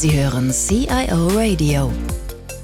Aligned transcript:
Sie 0.00 0.18
hören 0.18 0.50
CIO 0.50 1.28
Radio. 1.28 1.92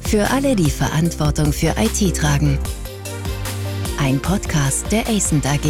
Für 0.01 0.31
alle, 0.31 0.57
die 0.57 0.71
Verantwortung 0.71 1.53
für 1.53 1.75
IT 1.77 2.17
tragen. 2.17 2.59
Ein 3.99 4.21
Podcast 4.21 4.91
der 4.91 5.07
ACENT 5.07 5.45
AG. 5.45 5.61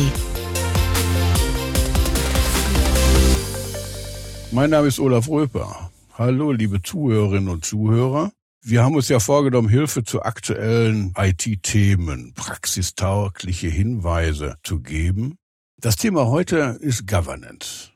Mein 4.52 4.71
Name 4.71 4.87
ist 4.87 5.01
Olaf 5.01 5.29
Röper. 5.29 5.90
Hallo, 6.15 6.52
liebe 6.52 6.83
Zuhörerinnen 6.83 7.48
und 7.48 7.65
Zuhörer. 7.65 8.30
Wir 8.62 8.85
haben 8.85 8.94
uns 8.94 9.08
ja 9.08 9.19
vorgenommen, 9.19 9.69
Hilfe 9.69 10.04
zu 10.04 10.22
aktuellen 10.22 11.14
IT-Themen, 11.19 12.33
praxistaugliche 12.37 13.67
Hinweise 13.67 14.54
zu 14.62 14.78
geben. 14.78 15.35
Das 15.80 15.96
Thema 15.96 16.27
heute 16.27 16.78
ist 16.80 17.09
Governance. 17.09 17.91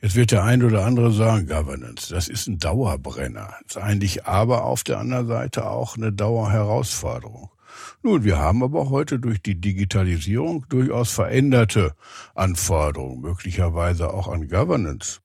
Jetzt 0.00 0.14
wird 0.14 0.30
der 0.30 0.44
ein 0.44 0.62
oder 0.62 0.84
andere 0.84 1.10
sagen, 1.10 1.46
Governance, 1.46 2.12
das 2.12 2.28
ist 2.28 2.46
ein 2.48 2.58
Dauerbrenner. 2.58 3.54
Ist 3.66 3.78
eigentlich 3.78 4.26
aber 4.26 4.64
auf 4.64 4.84
der 4.84 4.98
anderen 4.98 5.26
Seite 5.26 5.68
auch 5.68 5.96
eine 5.96 6.12
Dauerherausforderung. 6.12 7.50
Nun, 8.02 8.24
wir 8.24 8.38
haben 8.38 8.62
aber 8.62 8.90
heute 8.90 9.18
durch 9.18 9.40
die 9.40 9.60
Digitalisierung 9.60 10.66
durchaus 10.68 11.12
veränderte 11.12 11.94
Anforderungen, 12.34 13.20
möglicherweise 13.20 14.12
auch 14.12 14.28
an 14.28 14.48
Governance. 14.48 15.20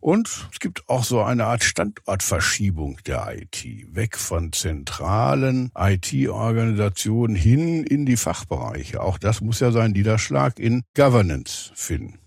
Und 0.00 0.48
es 0.50 0.60
gibt 0.60 0.88
auch 0.88 1.04
so 1.04 1.20
eine 1.20 1.44
Art 1.44 1.62
Standortverschiebung 1.62 2.98
der 3.06 3.36
IT, 3.36 3.66
weg 3.94 4.16
von 4.16 4.52
zentralen 4.54 5.70
IT-Organisationen 5.76 7.36
hin 7.36 7.84
in 7.84 8.06
die 8.06 8.16
Fachbereiche. 8.16 9.02
Auch 9.02 9.18
das 9.18 9.42
muss 9.42 9.60
ja 9.60 9.72
seinen 9.72 9.92
Niederschlag 9.92 10.58
in 10.58 10.84
Governance 10.94 11.70
finden. 11.74 12.19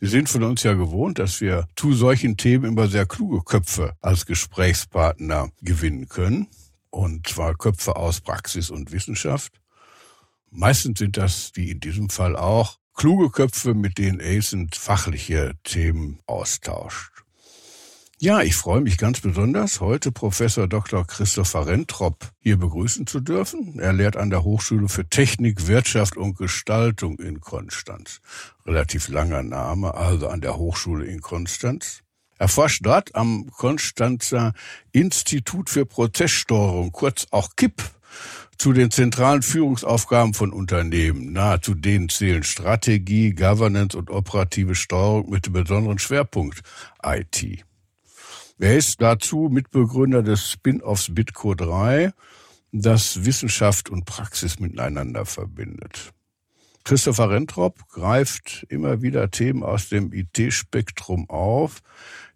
Sie 0.00 0.06
sind 0.06 0.28
von 0.28 0.42
uns 0.42 0.62
ja 0.62 0.74
gewohnt, 0.74 1.18
dass 1.18 1.40
wir 1.40 1.66
zu 1.76 1.92
solchen 1.94 2.36
Themen 2.36 2.64
immer 2.64 2.88
sehr 2.88 3.06
kluge 3.06 3.42
Köpfe 3.42 3.94
als 4.00 4.26
Gesprächspartner 4.26 5.50
gewinnen 5.62 6.08
können. 6.08 6.48
Und 6.90 7.26
zwar 7.26 7.54
Köpfe 7.54 7.96
aus 7.96 8.20
Praxis 8.20 8.70
und 8.70 8.92
Wissenschaft. 8.92 9.52
Meistens 10.50 11.00
sind 11.00 11.16
das, 11.16 11.50
wie 11.54 11.70
in 11.70 11.80
diesem 11.80 12.08
Fall 12.08 12.36
auch, 12.36 12.78
kluge 12.94 13.30
Köpfe, 13.30 13.74
mit 13.74 13.98
denen 13.98 14.20
ACENT 14.20 14.76
fachliche 14.76 15.54
Themen 15.64 16.20
austauscht. 16.26 17.23
Ja, 18.24 18.40
ich 18.40 18.56
freue 18.56 18.80
mich 18.80 18.96
ganz 18.96 19.20
besonders, 19.20 19.82
heute 19.82 20.10
Professor 20.10 20.66
Dr. 20.66 21.06
Christopher 21.06 21.66
Rentrop 21.66 22.30
hier 22.40 22.56
begrüßen 22.56 23.06
zu 23.06 23.20
dürfen. 23.20 23.78
Er 23.78 23.92
lehrt 23.92 24.16
an 24.16 24.30
der 24.30 24.44
Hochschule 24.44 24.88
für 24.88 25.06
Technik, 25.06 25.66
Wirtschaft 25.66 26.16
und 26.16 26.38
Gestaltung 26.38 27.18
in 27.18 27.42
Konstanz. 27.42 28.22
Relativ 28.64 29.08
langer 29.08 29.42
Name, 29.42 29.92
also 29.92 30.28
an 30.28 30.40
der 30.40 30.56
Hochschule 30.56 31.04
in 31.04 31.20
Konstanz. 31.20 32.00
Er 32.38 32.48
forscht 32.48 32.86
dort 32.86 33.14
am 33.14 33.50
Konstanzer 33.50 34.54
Institut 34.92 35.68
für 35.68 35.84
Prozesssteuerung, 35.84 36.92
kurz 36.92 37.26
auch 37.30 37.50
KIP, 37.56 37.82
zu 38.56 38.72
den 38.72 38.90
zentralen 38.90 39.42
Führungsaufgaben 39.42 40.32
von 40.32 40.50
Unternehmen. 40.50 41.34
Na, 41.34 41.60
zu 41.60 41.74
denen 41.74 42.08
zählen 42.08 42.42
Strategie, 42.42 43.34
Governance 43.34 43.94
und 43.98 44.08
operative 44.08 44.74
Steuerung 44.74 45.28
mit 45.28 45.44
dem 45.44 45.52
besonderen 45.52 45.98
Schwerpunkt 45.98 46.62
IT. 47.04 47.66
Er 48.58 48.76
ist 48.76 49.00
dazu 49.00 49.48
Mitbegründer 49.50 50.22
des 50.22 50.50
Spin-offs 50.50 51.14
Bitco 51.14 51.54
3, 51.54 52.12
das 52.72 53.24
Wissenschaft 53.24 53.90
und 53.90 54.04
Praxis 54.04 54.58
miteinander 54.58 55.26
verbindet. 55.26 56.12
Christopher 56.84 57.30
Rentrop 57.30 57.88
greift 57.88 58.66
immer 58.68 59.00
wieder 59.00 59.30
Themen 59.30 59.62
aus 59.62 59.88
dem 59.88 60.12
IT-Spektrum 60.12 61.30
auf, 61.30 61.80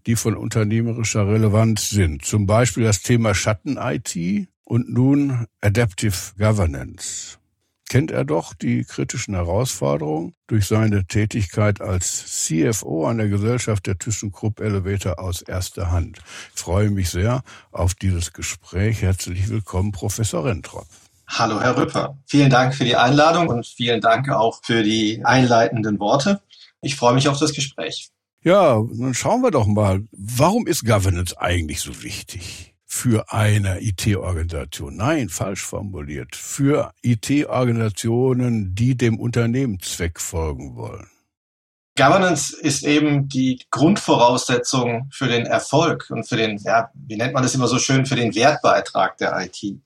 die 0.06 0.16
von 0.16 0.36
unternehmerischer 0.36 1.28
Relevanz 1.28 1.90
sind. 1.90 2.24
Zum 2.24 2.46
Beispiel 2.46 2.84
das 2.84 3.02
Thema 3.02 3.34
Schatten-IT, 3.34 4.48
und 4.68 4.90
nun 4.90 5.46
Adaptive 5.62 6.34
Governance. 6.36 7.37
Kennt 7.88 8.10
er 8.10 8.26
doch 8.26 8.52
die 8.52 8.84
kritischen 8.84 9.34
Herausforderungen 9.34 10.34
durch 10.46 10.66
seine 10.66 11.06
Tätigkeit 11.06 11.80
als 11.80 12.44
CFO 12.44 13.06
an 13.06 13.16
der 13.16 13.28
Gesellschaft 13.28 13.86
der 13.86 13.96
ThyssenKrupp 13.96 14.60
Elevator 14.60 15.18
aus 15.18 15.40
erster 15.40 15.90
Hand. 15.90 16.18
Ich 16.54 16.60
freue 16.60 16.90
mich 16.90 17.08
sehr 17.08 17.42
auf 17.72 17.94
dieses 17.94 18.34
Gespräch. 18.34 19.00
Herzlich 19.00 19.48
willkommen, 19.48 19.92
Professor 19.92 20.44
Rentrop. 20.44 20.86
Hallo, 21.28 21.62
Herr 21.62 21.78
Rüpper. 21.78 22.18
Vielen 22.26 22.50
Dank 22.50 22.74
für 22.74 22.84
die 22.84 22.96
Einladung 22.96 23.48
und 23.48 23.66
vielen 23.66 24.02
Dank 24.02 24.28
auch 24.28 24.60
für 24.62 24.82
die 24.82 25.22
einleitenden 25.24 25.98
Worte. 25.98 26.42
Ich 26.82 26.94
freue 26.94 27.14
mich 27.14 27.26
auf 27.28 27.38
das 27.38 27.54
Gespräch. 27.54 28.10
Ja, 28.44 28.82
dann 28.98 29.14
schauen 29.14 29.40
wir 29.40 29.50
doch 29.50 29.66
mal, 29.66 30.02
warum 30.12 30.66
ist 30.66 30.84
Governance 30.84 31.38
eigentlich 31.40 31.80
so 31.80 32.02
wichtig? 32.02 32.74
Für 32.90 33.30
eine 33.30 33.82
IT-Organisation. 33.82 34.96
Nein, 34.96 35.28
falsch 35.28 35.62
formuliert. 35.62 36.34
Für 36.34 36.94
IT-Organisationen, 37.02 38.74
die 38.74 38.96
dem 38.96 39.20
Unternehmenszweck 39.20 40.18
folgen 40.18 40.74
wollen. 40.74 41.06
Governance 41.96 42.56
ist 42.56 42.84
eben 42.84 43.28
die 43.28 43.60
Grundvoraussetzung 43.70 45.10
für 45.12 45.28
den 45.28 45.44
Erfolg 45.44 46.06
und 46.08 46.26
für 46.26 46.36
den, 46.36 46.56
ja, 46.58 46.90
wie 46.94 47.16
nennt 47.16 47.34
man 47.34 47.42
das 47.42 47.54
immer 47.54 47.68
so 47.68 47.78
schön, 47.78 48.06
für 48.06 48.16
den 48.16 48.34
Wertbeitrag 48.34 49.18
der 49.18 49.38
IT. 49.38 49.78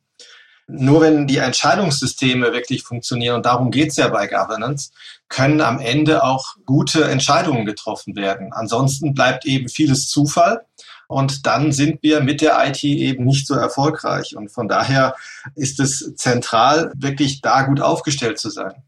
Nur 0.68 1.00
wenn 1.00 1.26
die 1.26 1.38
Entscheidungssysteme 1.38 2.52
wirklich 2.52 2.84
funktionieren, 2.84 3.36
und 3.36 3.46
darum 3.46 3.72
geht 3.72 3.90
es 3.90 3.96
ja 3.96 4.08
bei 4.08 4.28
Governance, 4.28 4.90
können 5.28 5.60
am 5.60 5.80
Ende 5.80 6.22
auch 6.22 6.54
gute 6.66 7.04
Entscheidungen 7.04 7.66
getroffen 7.66 8.14
werden. 8.14 8.52
Ansonsten 8.52 9.12
bleibt 9.12 9.44
eben 9.44 9.68
vieles 9.68 10.08
Zufall 10.08 10.64
und 11.12 11.46
dann 11.46 11.72
sind 11.72 12.02
wir 12.02 12.20
mit 12.20 12.40
der 12.40 12.66
IT 12.66 12.82
eben 12.82 13.24
nicht 13.24 13.46
so 13.46 13.54
erfolgreich. 13.54 14.34
Und 14.36 14.50
von 14.50 14.66
daher 14.66 15.14
ist 15.54 15.78
es 15.78 16.14
zentral, 16.16 16.92
wirklich 16.96 17.42
da 17.42 17.62
gut 17.62 17.80
aufgestellt 17.80 18.38
zu 18.38 18.50
sein. 18.50 18.82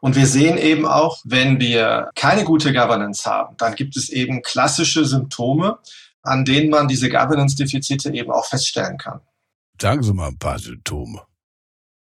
Und 0.00 0.16
wir 0.16 0.26
sehen 0.26 0.58
eben 0.58 0.86
auch, 0.86 1.20
wenn 1.24 1.60
wir 1.60 2.10
keine 2.14 2.44
gute 2.44 2.72
Governance 2.72 3.24
haben, 3.24 3.56
dann 3.56 3.74
gibt 3.74 3.96
es 3.96 4.10
eben 4.10 4.42
klassische 4.42 5.06
Symptome, 5.06 5.78
an 6.22 6.44
denen 6.44 6.68
man 6.68 6.88
diese 6.88 7.08
Governance-Defizite 7.08 8.12
eben 8.12 8.30
auch 8.30 8.44
feststellen 8.46 8.98
kann. 8.98 9.20
Sagen 9.80 10.02
Sie 10.02 10.12
mal 10.12 10.28
ein 10.28 10.38
paar 10.38 10.58
Symptome. 10.58 11.22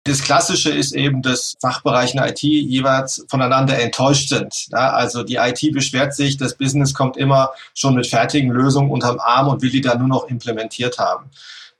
Das 0.07 0.22
Klassische 0.22 0.69
ist 0.69 0.95
eben, 0.95 1.22
dass 1.22 1.56
Fachbereiche 1.59 2.18
IT 2.25 2.41
jeweils 2.41 3.25
voneinander 3.28 3.78
enttäuscht 3.78 4.29
sind. 4.29 4.68
Ja, 4.72 4.91
also 4.91 5.22
die 5.22 5.35
IT 5.35 5.73
beschwert 5.73 6.16
sich, 6.16 6.38
das 6.38 6.56
Business 6.56 6.94
kommt 6.94 7.18
immer 7.18 7.50
schon 7.73 7.94
mit 7.94 8.07
fertigen 8.07 8.50
Lösungen 8.50 8.90
unterm 8.90 9.19
Arm 9.19 9.50
und 9.50 9.62
will 9.62 9.69
die 9.69 9.81
dann 9.81 10.00
nur 10.00 10.07
noch 10.07 10.29
implementiert 10.29 10.97
haben. 10.97 11.29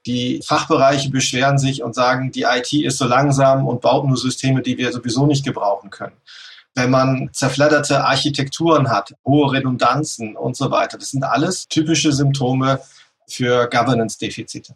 Die 0.04 0.42
Fachbereiche 0.44 1.08
beschweren 1.08 1.56
sich 1.56 1.82
und 1.82 1.94
sagen, 1.94 2.30
die 2.30 2.42
IT 2.42 2.70
ist 2.74 2.98
so 2.98 3.06
langsam 3.06 3.66
und 3.66 3.80
baut 3.80 4.06
nur 4.06 4.18
Systeme, 4.18 4.60
die 4.60 4.76
wir 4.76 4.92
sowieso 4.92 5.24
nicht 5.24 5.46
gebrauchen 5.46 5.88
können. 5.88 6.16
Wenn 6.74 6.90
man 6.90 7.30
zerfledderte 7.32 8.04
Architekturen 8.04 8.90
hat, 8.90 9.14
hohe 9.24 9.52
Redundanzen 9.52 10.36
und 10.36 10.54
so 10.54 10.70
weiter, 10.70 10.98
das 10.98 11.12
sind 11.12 11.24
alles 11.24 11.66
typische 11.66 12.12
Symptome 12.12 12.80
für 13.26 13.70
Governance-Defizite. 13.70 14.74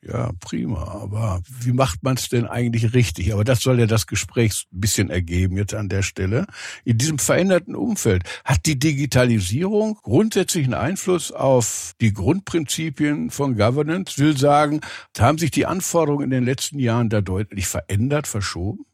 Ja, 0.00 0.30
prima. 0.38 1.00
Aber 1.02 1.40
wie 1.60 1.72
macht 1.72 2.04
man 2.04 2.14
es 2.14 2.28
denn 2.28 2.46
eigentlich 2.46 2.94
richtig? 2.94 3.32
Aber 3.32 3.42
das 3.42 3.60
soll 3.60 3.80
ja 3.80 3.86
das 3.86 4.06
Gespräch 4.06 4.66
ein 4.72 4.80
bisschen 4.80 5.10
ergeben 5.10 5.56
jetzt 5.56 5.74
an 5.74 5.88
der 5.88 6.02
Stelle. 6.02 6.46
In 6.84 6.98
diesem 6.98 7.18
veränderten 7.18 7.74
Umfeld 7.74 8.22
hat 8.44 8.64
die 8.66 8.78
Digitalisierung 8.78 9.98
grundsätzlichen 10.02 10.74
Einfluss 10.74 11.32
auf 11.32 11.94
die 12.00 12.12
Grundprinzipien 12.12 13.30
von 13.30 13.56
Governance? 13.56 14.18
Will 14.18 14.36
sagen, 14.36 14.82
haben 15.18 15.38
sich 15.38 15.50
die 15.50 15.66
Anforderungen 15.66 16.24
in 16.24 16.30
den 16.30 16.44
letzten 16.44 16.78
Jahren 16.78 17.08
da 17.08 17.20
deutlich 17.20 17.66
verändert, 17.66 18.28
verschoben? 18.28 18.84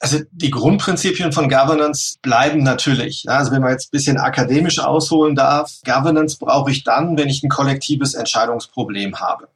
Also 0.00 0.18
die 0.32 0.50
Grundprinzipien 0.50 1.32
von 1.32 1.48
Governance 1.48 2.16
bleiben 2.22 2.62
natürlich. 2.62 3.24
Also 3.28 3.52
wenn 3.52 3.60
man 3.60 3.72
jetzt 3.72 3.88
ein 3.88 3.92
bisschen 3.92 4.16
akademisch 4.16 4.80
ausholen 4.80 5.36
darf, 5.36 5.78
Governance 5.84 6.38
brauche 6.40 6.70
ich 6.70 6.84
dann, 6.84 7.18
wenn 7.18 7.28
ich 7.28 7.42
ein 7.42 7.50
kollektives 7.50 8.14
Entscheidungsproblem 8.14 9.20
habe. 9.20 9.48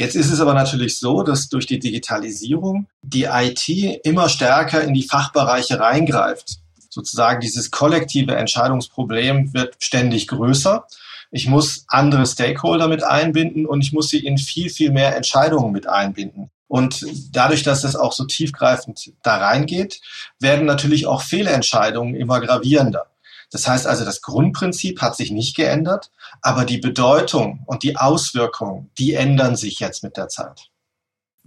Jetzt 0.00 0.16
ist 0.16 0.32
es 0.32 0.40
aber 0.40 0.54
natürlich 0.54 0.98
so, 0.98 1.22
dass 1.22 1.50
durch 1.50 1.66
die 1.66 1.78
Digitalisierung 1.78 2.86
die 3.02 3.24
IT 3.24 3.68
immer 4.02 4.30
stärker 4.30 4.82
in 4.82 4.94
die 4.94 5.02
Fachbereiche 5.02 5.78
reingreift. 5.78 6.56
Sozusagen 6.88 7.42
dieses 7.42 7.70
kollektive 7.70 8.34
Entscheidungsproblem 8.34 9.52
wird 9.52 9.76
ständig 9.78 10.26
größer. 10.28 10.86
Ich 11.30 11.48
muss 11.48 11.84
andere 11.86 12.24
Stakeholder 12.24 12.88
mit 12.88 13.02
einbinden 13.02 13.66
und 13.66 13.82
ich 13.82 13.92
muss 13.92 14.08
sie 14.08 14.24
in 14.24 14.38
viel, 14.38 14.70
viel 14.70 14.90
mehr 14.90 15.14
Entscheidungen 15.14 15.70
mit 15.70 15.86
einbinden. 15.86 16.50
Und 16.66 17.04
dadurch, 17.32 17.62
dass 17.62 17.84
es 17.84 17.94
auch 17.94 18.14
so 18.14 18.24
tiefgreifend 18.24 19.12
da 19.22 19.36
reingeht, 19.36 20.00
werden 20.38 20.64
natürlich 20.64 21.04
auch 21.04 21.20
Fehlentscheidungen 21.20 22.14
immer 22.14 22.40
gravierender. 22.40 23.04
Das 23.50 23.66
heißt 23.66 23.86
also, 23.86 24.04
das 24.04 24.22
Grundprinzip 24.22 25.02
hat 25.02 25.16
sich 25.16 25.30
nicht 25.30 25.56
geändert, 25.56 26.10
aber 26.40 26.64
die 26.64 26.78
Bedeutung 26.78 27.64
und 27.66 27.82
die 27.82 27.96
Auswirkungen, 27.96 28.90
die 28.98 29.14
ändern 29.14 29.56
sich 29.56 29.80
jetzt 29.80 30.02
mit 30.02 30.16
der 30.16 30.28
Zeit. 30.28 30.70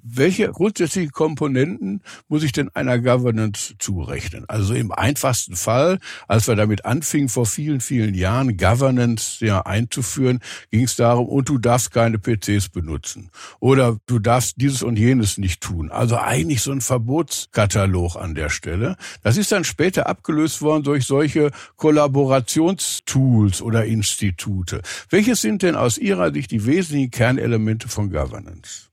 Welche 0.06 0.52
grundsätzlichen 0.52 1.14
Komponenten 1.14 2.02
muss 2.28 2.44
ich 2.44 2.52
denn 2.52 2.68
einer 2.76 3.00
Governance 3.00 3.76
zurechnen? 3.80 4.44
Also 4.50 4.74
im 4.74 4.92
einfachsten 4.92 5.56
Fall, 5.56 6.00
als 6.28 6.50
wir 6.50 6.58
damit 6.58 6.84
anfingen, 6.84 7.30
vor 7.30 7.46
vielen, 7.46 7.80
vielen 7.80 8.14
Jahren 8.14 8.58
Governance 8.58 9.44
ja 9.46 9.62
einzuführen, 9.62 10.42
ging 10.72 10.84
es 10.84 10.98
darum, 10.98 11.30
und 11.30 11.48
du 11.48 11.58
darfst 11.58 11.92
keine 11.92 12.20
PCs 12.20 12.68
benutzen. 12.68 13.32
Oder 13.62 13.98
du 14.06 14.20
darfst 14.20 14.60
dieses 14.60 14.84
und 14.84 15.00
jenes 15.00 15.38
nicht 15.38 15.62
tun. 15.62 15.90
Also 15.90 16.18
eigentlich 16.18 16.62
so 16.62 16.74
ein 16.74 16.82
Verbotskatalog 16.82 18.18
an 18.18 18.36
der 18.36 18.50
Stelle. 18.50 18.98
Das 19.22 19.38
ist 19.38 19.54
dann 19.54 19.64
später 19.64 20.08
abgelöst 20.08 20.62
worden 20.62 20.84
durch 20.84 21.06
solche 21.06 21.52
Kollaborationstools 21.78 23.62
oder 23.62 23.86
Institute. 23.86 24.82
Welches 25.10 25.40
sind 25.40 25.62
denn 25.62 25.76
aus 25.76 25.98
Ihrer 25.98 26.34
Sicht 26.34 26.52
die 26.52 26.66
wesentlichen 26.66 27.12
Kernelemente 27.12 27.88
von 27.88 28.12
Governance? 28.12 28.93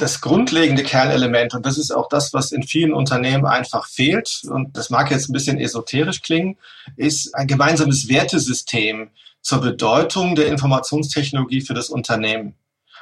Das 0.00 0.20
grundlegende 0.20 0.82
Kernelement, 0.82 1.54
und 1.54 1.66
das 1.66 1.78
ist 1.78 1.90
auch 1.90 2.08
das, 2.08 2.32
was 2.32 2.52
in 2.52 2.62
vielen 2.62 2.92
Unternehmen 2.92 3.46
einfach 3.46 3.86
fehlt, 3.86 4.42
und 4.48 4.76
das 4.76 4.90
mag 4.90 5.10
jetzt 5.10 5.28
ein 5.28 5.32
bisschen 5.32 5.58
esoterisch 5.58 6.22
klingen, 6.22 6.56
ist 6.96 7.34
ein 7.34 7.46
gemeinsames 7.46 8.08
Wertesystem 8.08 9.10
zur 9.42 9.60
Bedeutung 9.60 10.34
der 10.34 10.48
Informationstechnologie 10.48 11.60
für 11.60 11.74
das 11.74 11.88
Unternehmen 11.88 12.54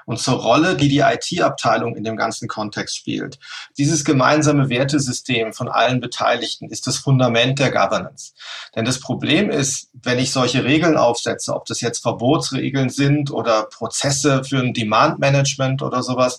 und 0.08 0.18
zur 0.18 0.36
Rolle, 0.36 0.74
die 0.74 0.88
die 0.88 1.00
IT-Abteilung 1.00 1.94
in 1.94 2.02
dem 2.02 2.16
ganzen 2.16 2.48
Kontext 2.48 2.96
spielt. 2.96 3.38
Dieses 3.76 4.06
gemeinsame 4.06 4.70
Wertesystem 4.70 5.52
von 5.52 5.68
allen 5.68 6.00
Beteiligten 6.00 6.70
ist 6.70 6.86
das 6.86 6.96
Fundament 6.96 7.58
der 7.58 7.70
Governance. 7.70 8.32
Denn 8.74 8.86
das 8.86 9.00
Problem 9.00 9.50
ist, 9.50 9.90
wenn 9.92 10.18
ich 10.18 10.32
solche 10.32 10.64
Regeln 10.64 10.96
aufsetze, 10.96 11.54
ob 11.54 11.66
das 11.66 11.82
jetzt 11.82 11.98
Verbotsregeln 11.98 12.88
sind 12.88 13.30
oder 13.30 13.64
Prozesse 13.64 14.44
für 14.44 14.60
ein 14.60 14.72
Demand-Management 14.72 15.82
oder 15.82 16.02
sowas, 16.02 16.38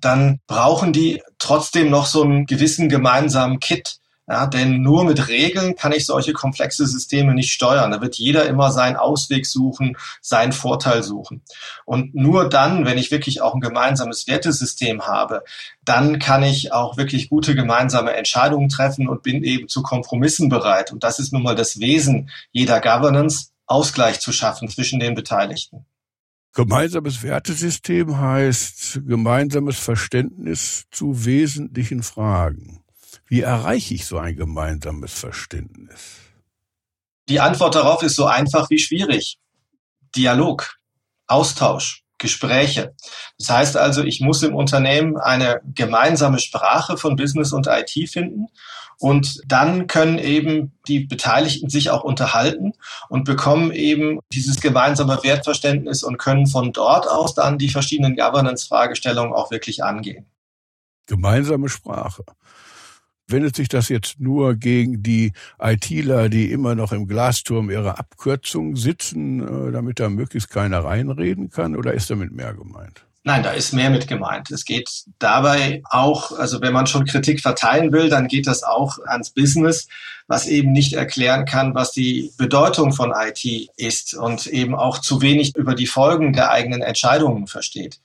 dann 0.00 0.40
brauchen 0.46 0.92
die 0.92 1.22
trotzdem 1.38 1.90
noch 1.90 2.06
so 2.06 2.22
einen 2.22 2.46
gewissen 2.46 2.88
gemeinsamen 2.88 3.60
Kit. 3.60 3.98
Ja, 4.30 4.46
denn 4.46 4.82
nur 4.82 5.04
mit 5.06 5.28
Regeln 5.28 5.74
kann 5.74 5.92
ich 5.92 6.04
solche 6.04 6.34
komplexe 6.34 6.86
Systeme 6.86 7.32
nicht 7.32 7.50
steuern. 7.50 7.90
Da 7.90 8.02
wird 8.02 8.16
jeder 8.16 8.44
immer 8.44 8.70
seinen 8.70 8.96
Ausweg 8.96 9.46
suchen, 9.46 9.96
seinen 10.20 10.52
Vorteil 10.52 11.02
suchen. 11.02 11.40
Und 11.86 12.14
nur 12.14 12.46
dann, 12.46 12.84
wenn 12.84 12.98
ich 12.98 13.10
wirklich 13.10 13.40
auch 13.40 13.54
ein 13.54 13.62
gemeinsames 13.62 14.26
Wertesystem 14.26 15.06
habe, 15.06 15.44
dann 15.82 16.18
kann 16.18 16.42
ich 16.42 16.74
auch 16.74 16.98
wirklich 16.98 17.30
gute 17.30 17.54
gemeinsame 17.54 18.12
Entscheidungen 18.12 18.68
treffen 18.68 19.08
und 19.08 19.22
bin 19.22 19.42
eben 19.42 19.66
zu 19.66 19.82
Kompromissen 19.82 20.50
bereit. 20.50 20.92
Und 20.92 21.04
das 21.04 21.20
ist 21.20 21.32
nun 21.32 21.42
mal 21.42 21.54
das 21.54 21.80
Wesen 21.80 22.28
jeder 22.52 22.82
Governance, 22.82 23.52
Ausgleich 23.66 24.20
zu 24.20 24.32
schaffen 24.32 24.68
zwischen 24.68 25.00
den 25.00 25.14
Beteiligten. 25.14 25.86
Gemeinsames 26.54 27.22
Wertesystem 27.22 28.18
heißt 28.18 29.02
gemeinsames 29.06 29.78
Verständnis 29.78 30.86
zu 30.90 31.24
wesentlichen 31.24 32.02
Fragen. 32.02 32.82
Wie 33.26 33.42
erreiche 33.42 33.94
ich 33.94 34.06
so 34.06 34.18
ein 34.18 34.36
gemeinsames 34.36 35.12
Verständnis? 35.12 36.16
Die 37.28 37.40
Antwort 37.40 37.74
darauf 37.74 38.02
ist 38.02 38.16
so 38.16 38.26
einfach 38.26 38.70
wie 38.70 38.78
schwierig. 38.78 39.38
Dialog, 40.16 40.78
Austausch, 41.26 42.02
Gespräche. 42.18 42.94
Das 43.38 43.50
heißt 43.50 43.76
also, 43.76 44.02
ich 44.02 44.20
muss 44.20 44.42
im 44.42 44.54
Unternehmen 44.54 45.16
eine 45.16 45.60
gemeinsame 45.74 46.38
Sprache 46.38 46.96
von 46.96 47.16
Business 47.16 47.52
und 47.52 47.66
IT 47.68 48.10
finden 48.10 48.48
und 48.98 49.40
dann 49.46 49.86
können 49.86 50.18
eben 50.18 50.72
die 50.88 51.00
Beteiligten 51.00 51.70
sich 51.70 51.90
auch 51.90 52.02
unterhalten 52.02 52.72
und 53.08 53.24
bekommen 53.24 53.70
eben 53.70 54.18
dieses 54.32 54.60
gemeinsame 54.60 55.22
Wertverständnis 55.22 56.02
und 56.02 56.18
können 56.18 56.48
von 56.48 56.72
dort 56.72 57.08
aus 57.08 57.34
dann 57.34 57.58
die 57.58 57.68
verschiedenen 57.68 58.16
Governance-Fragestellungen 58.16 59.32
auch 59.32 59.52
wirklich 59.52 59.84
angehen. 59.84 60.26
Gemeinsame 61.06 61.68
Sprache. 61.68 62.24
Wendet 63.28 63.56
sich 63.56 63.68
das 63.68 63.90
jetzt 63.90 64.18
nur 64.20 64.54
gegen 64.54 65.02
die 65.02 65.32
ITler, 65.60 66.30
die 66.30 66.50
immer 66.50 66.74
noch 66.74 66.92
im 66.92 67.06
Glasturm 67.06 67.70
ihrer 67.70 67.98
Abkürzung 67.98 68.74
sitzen, 68.74 69.68
äh, 69.68 69.70
damit 69.70 70.00
da 70.00 70.08
möglichst 70.08 70.50
keiner 70.50 70.82
reinreden 70.82 71.50
kann, 71.50 71.76
oder 71.76 71.92
ist 71.92 72.08
damit 72.08 72.32
mehr 72.32 72.54
gemeint? 72.54 73.04
Nein, 73.24 73.42
da 73.42 73.50
ist 73.50 73.74
mehr 73.74 73.90
mit 73.90 74.08
gemeint. 74.08 74.50
Es 74.50 74.64
geht 74.64 74.88
dabei 75.18 75.82
auch, 75.90 76.32
also 76.32 76.62
wenn 76.62 76.72
man 76.72 76.86
schon 76.86 77.04
Kritik 77.04 77.42
verteilen 77.42 77.92
will, 77.92 78.08
dann 78.08 78.28
geht 78.28 78.46
das 78.46 78.62
auch 78.62 78.98
ans 79.06 79.28
Business, 79.28 79.88
was 80.28 80.46
eben 80.46 80.72
nicht 80.72 80.94
erklären 80.94 81.44
kann, 81.44 81.74
was 81.74 81.92
die 81.92 82.32
Bedeutung 82.38 82.92
von 82.92 83.12
IT 83.14 83.68
ist 83.76 84.14
und 84.14 84.46
eben 84.46 84.74
auch 84.74 84.98
zu 84.98 85.20
wenig 85.20 85.54
über 85.56 85.74
die 85.74 85.86
Folgen 85.86 86.32
der 86.32 86.50
eigenen 86.50 86.80
Entscheidungen 86.80 87.46
versteht. 87.46 88.00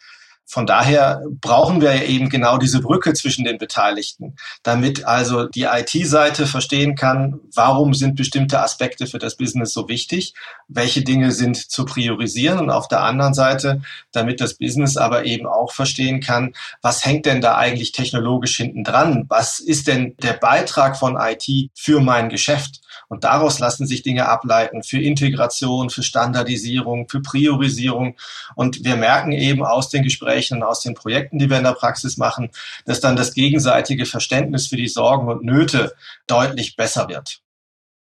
Von 0.53 0.67
daher 0.67 1.23
brauchen 1.41 1.81
wir 1.81 1.95
ja 1.95 2.03
eben 2.03 2.29
genau 2.29 2.59
diese 2.59 2.79
Brücke 2.79 3.15
zwischen 3.15 3.43
den 3.43 3.57
Beteiligten, 3.57 4.35
damit 4.61 5.03
also 5.03 5.47
die 5.47 5.63
IT-Seite 5.63 6.45
verstehen 6.45 6.93
kann, 6.93 7.39
warum 7.55 7.95
sind 7.95 8.13
bestimmte 8.13 8.59
Aspekte 8.61 9.07
für 9.07 9.17
das 9.17 9.35
Business 9.35 9.73
so 9.73 9.89
wichtig, 9.89 10.35
welche 10.67 11.01
Dinge 11.01 11.31
sind 11.31 11.57
zu 11.57 11.85
priorisieren 11.85 12.59
und 12.59 12.69
auf 12.69 12.87
der 12.87 13.01
anderen 13.01 13.33
Seite, 13.33 13.81
damit 14.11 14.41
das 14.41 14.53
Business 14.53 14.95
aber 14.95 15.25
eben 15.25 15.47
auch 15.47 15.71
verstehen 15.71 16.19
kann, 16.19 16.53
was 16.83 17.03
hängt 17.03 17.25
denn 17.25 17.41
da 17.41 17.57
eigentlich 17.57 17.91
technologisch 17.91 18.55
hinten 18.55 18.83
dran? 18.83 19.25
Was 19.29 19.59
ist 19.59 19.87
denn 19.87 20.15
der 20.21 20.33
Beitrag 20.33 20.97
von 20.97 21.17
IT 21.19 21.71
für 21.73 21.99
mein 21.99 22.29
Geschäft? 22.29 22.82
Und 23.07 23.23
daraus 23.23 23.59
lassen 23.59 23.85
sich 23.85 24.01
Dinge 24.01 24.27
ableiten 24.27 24.83
für 24.83 24.99
Integration, 24.99 25.89
für 25.89 26.03
Standardisierung, 26.03 27.07
für 27.09 27.21
Priorisierung. 27.21 28.15
Und 28.55 28.83
wir 28.83 28.95
merken 28.95 29.31
eben 29.31 29.63
aus 29.63 29.89
den 29.89 30.03
Gesprächen 30.03 30.57
und 30.57 30.63
aus 30.63 30.81
den 30.81 30.93
Projekten, 30.93 31.39
die 31.39 31.49
wir 31.49 31.57
in 31.57 31.63
der 31.63 31.73
Praxis 31.73 32.17
machen, 32.17 32.49
dass 32.85 32.99
dann 32.99 33.15
das 33.15 33.33
gegenseitige 33.33 34.05
Verständnis 34.05 34.67
für 34.67 34.77
die 34.77 34.87
Sorgen 34.87 35.27
und 35.27 35.43
Nöte 35.43 35.93
deutlich 36.27 36.75
besser 36.75 37.09
wird. 37.09 37.43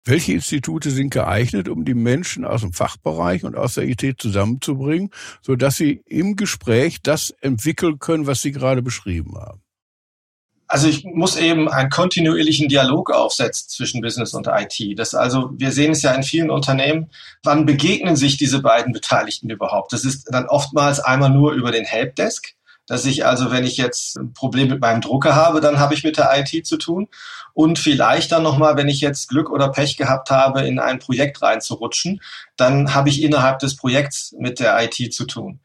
Welche 0.05 0.33
Institute 0.33 0.91
sind 0.91 1.11
geeignet, 1.11 1.69
um 1.69 1.85
die 1.85 1.95
Menschen 1.95 2.47
aus 2.47 2.63
dem 2.63 2.73
Fachbereich 2.73 3.45
und 3.45 3.55
aus 3.55 3.75
der 3.75 3.87
IT 3.87 4.17
zusammenzubringen, 4.19 5.11
sodass 5.43 5.77
sie 5.77 6.03
im 6.07 6.37
Gespräch 6.37 7.03
das 7.03 7.31
entwickeln 7.41 7.99
können, 7.99 8.27
was 8.27 8.41
Sie 8.41 8.53
gerade 8.53 8.81
beschrieben 8.81 9.37
haben? 9.37 9.61
Also 10.73 10.87
ich 10.87 11.05
muss 11.05 11.35
eben 11.35 11.69
einen 11.69 11.91
kontinuierlichen 11.91 12.69
Dialog 12.69 13.11
aufsetzen 13.11 13.69
zwischen 13.69 14.01
Business 14.01 14.35
und 14.35 14.47
IT. 14.47 14.97
Das 14.97 15.17
also, 15.17 15.51
wir 15.57 15.73
sehen 15.73 15.91
es 15.91 16.03
ja 16.03 16.13
in 16.13 16.23
vielen 16.23 16.49
Unternehmen, 16.49 17.11
wann 17.43 17.67
begegnen 17.67 18.15
sich 18.15 18.37
diese 18.37 18.63
beiden 18.63 18.93
Beteiligten 18.93 19.51
überhaupt? 19.51 19.93
Das 19.93 20.05
ist 20.05 20.29
dann 20.33 20.47
oftmals 20.47 21.01
einmal 21.01 21.31
nur 21.31 21.55
über 21.55 21.73
den 21.73 21.85
Helpdesk 21.85 22.55
dass 22.91 23.05
ich 23.05 23.25
also, 23.25 23.53
wenn 23.53 23.63
ich 23.63 23.77
jetzt 23.77 24.17
ein 24.17 24.33
Problem 24.33 24.67
mit 24.67 24.81
meinem 24.81 25.01
Drucker 25.01 25.37
habe, 25.37 25.61
dann 25.61 25.79
habe 25.79 25.95
ich 25.95 26.03
mit 26.03 26.19
der 26.19 26.37
IT 26.37 26.67
zu 26.67 26.77
tun. 26.77 27.07
Und 27.55 27.79
vielleicht 27.79 28.33
dann 28.33 28.43
nochmal, 28.43 28.77
wenn 28.77 28.89
ich 28.89 29.01
jetzt 29.01 29.29
Glück 29.29 29.49
oder 29.49 29.69
Pech 29.69 29.97
gehabt 29.97 30.33
habe, 30.33 30.63
in 30.63 30.81
ein 30.81 30.99
Projekt 30.99 31.41
reinzurutschen, 31.41 32.21
dann 32.57 32.93
habe 32.93 33.09
ich 33.09 33.23
innerhalb 33.23 33.61
des 33.61 33.77
Projekts 33.77 34.35
mit 34.41 34.59
der 34.59 34.77
IT 34.83 35.15
zu 35.15 35.25
tun. 35.25 35.61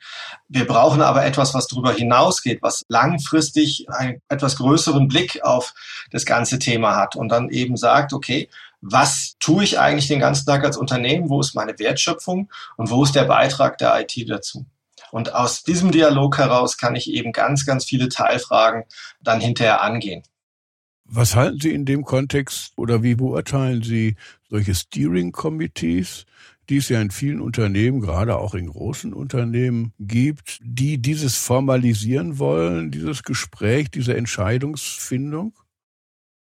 Wir 0.49 0.67
brauchen 0.67 1.01
aber 1.01 1.25
etwas, 1.25 1.55
was 1.55 1.65
darüber 1.65 1.93
hinausgeht, 1.93 2.61
was 2.61 2.85
langfristig 2.89 3.87
einen 3.89 4.21
etwas 4.29 4.57
größeren 4.57 5.07
Blick 5.07 5.43
auf 5.43 5.73
das 6.11 6.27
ganze 6.27 6.59
Thema 6.59 6.95
hat 6.95 7.15
und 7.15 7.29
dann 7.29 7.49
eben 7.49 7.75
sagt, 7.75 8.13
okay, 8.13 8.49
was 8.81 9.33
tue 9.39 9.63
ich 9.63 9.79
eigentlich 9.79 10.07
den 10.07 10.19
ganzen 10.19 10.45
Tag 10.45 10.63
als 10.63 10.77
Unternehmen? 10.77 11.31
Wo 11.31 11.39
ist 11.39 11.55
meine 11.55 11.73
Wertschöpfung 11.79 12.51
und 12.77 12.91
wo 12.91 13.03
ist 13.03 13.15
der 13.15 13.23
Beitrag 13.23 13.79
der 13.79 13.99
IT 13.99 14.29
dazu? 14.29 14.67
Und 15.11 15.33
aus 15.33 15.63
diesem 15.63 15.91
Dialog 15.91 16.37
heraus 16.37 16.77
kann 16.77 16.95
ich 16.95 17.09
eben 17.09 17.31
ganz, 17.31 17.65
ganz 17.65 17.85
viele 17.85 18.09
Teilfragen 18.09 18.83
dann 19.21 19.39
hinterher 19.39 19.81
angehen. 19.81 20.23
Was 21.05 21.35
halten 21.35 21.59
Sie 21.59 21.71
in 21.71 21.85
dem 21.85 22.03
Kontext 22.03 22.73
oder 22.77 23.03
wie 23.03 23.15
beurteilen 23.15 23.83
Sie 23.83 24.15
solche 24.49 24.73
Steering 24.73 25.31
Committees, 25.31 26.25
die 26.67 26.77
es 26.77 26.89
ja 26.89 26.99
in 26.99 27.11
vielen 27.11 27.41
Unternehmen, 27.41 28.01
gerade 28.01 28.37
auch 28.37 28.55
in 28.55 28.67
großen 28.67 29.13
Unternehmen 29.13 29.93
gibt, 29.99 30.59
die 30.63 30.97
dieses 30.97 31.37
formalisieren 31.37 32.39
wollen, 32.39 32.89
dieses 32.89 33.21
Gespräch, 33.21 33.91
diese 33.91 34.17
Entscheidungsfindung? 34.17 35.53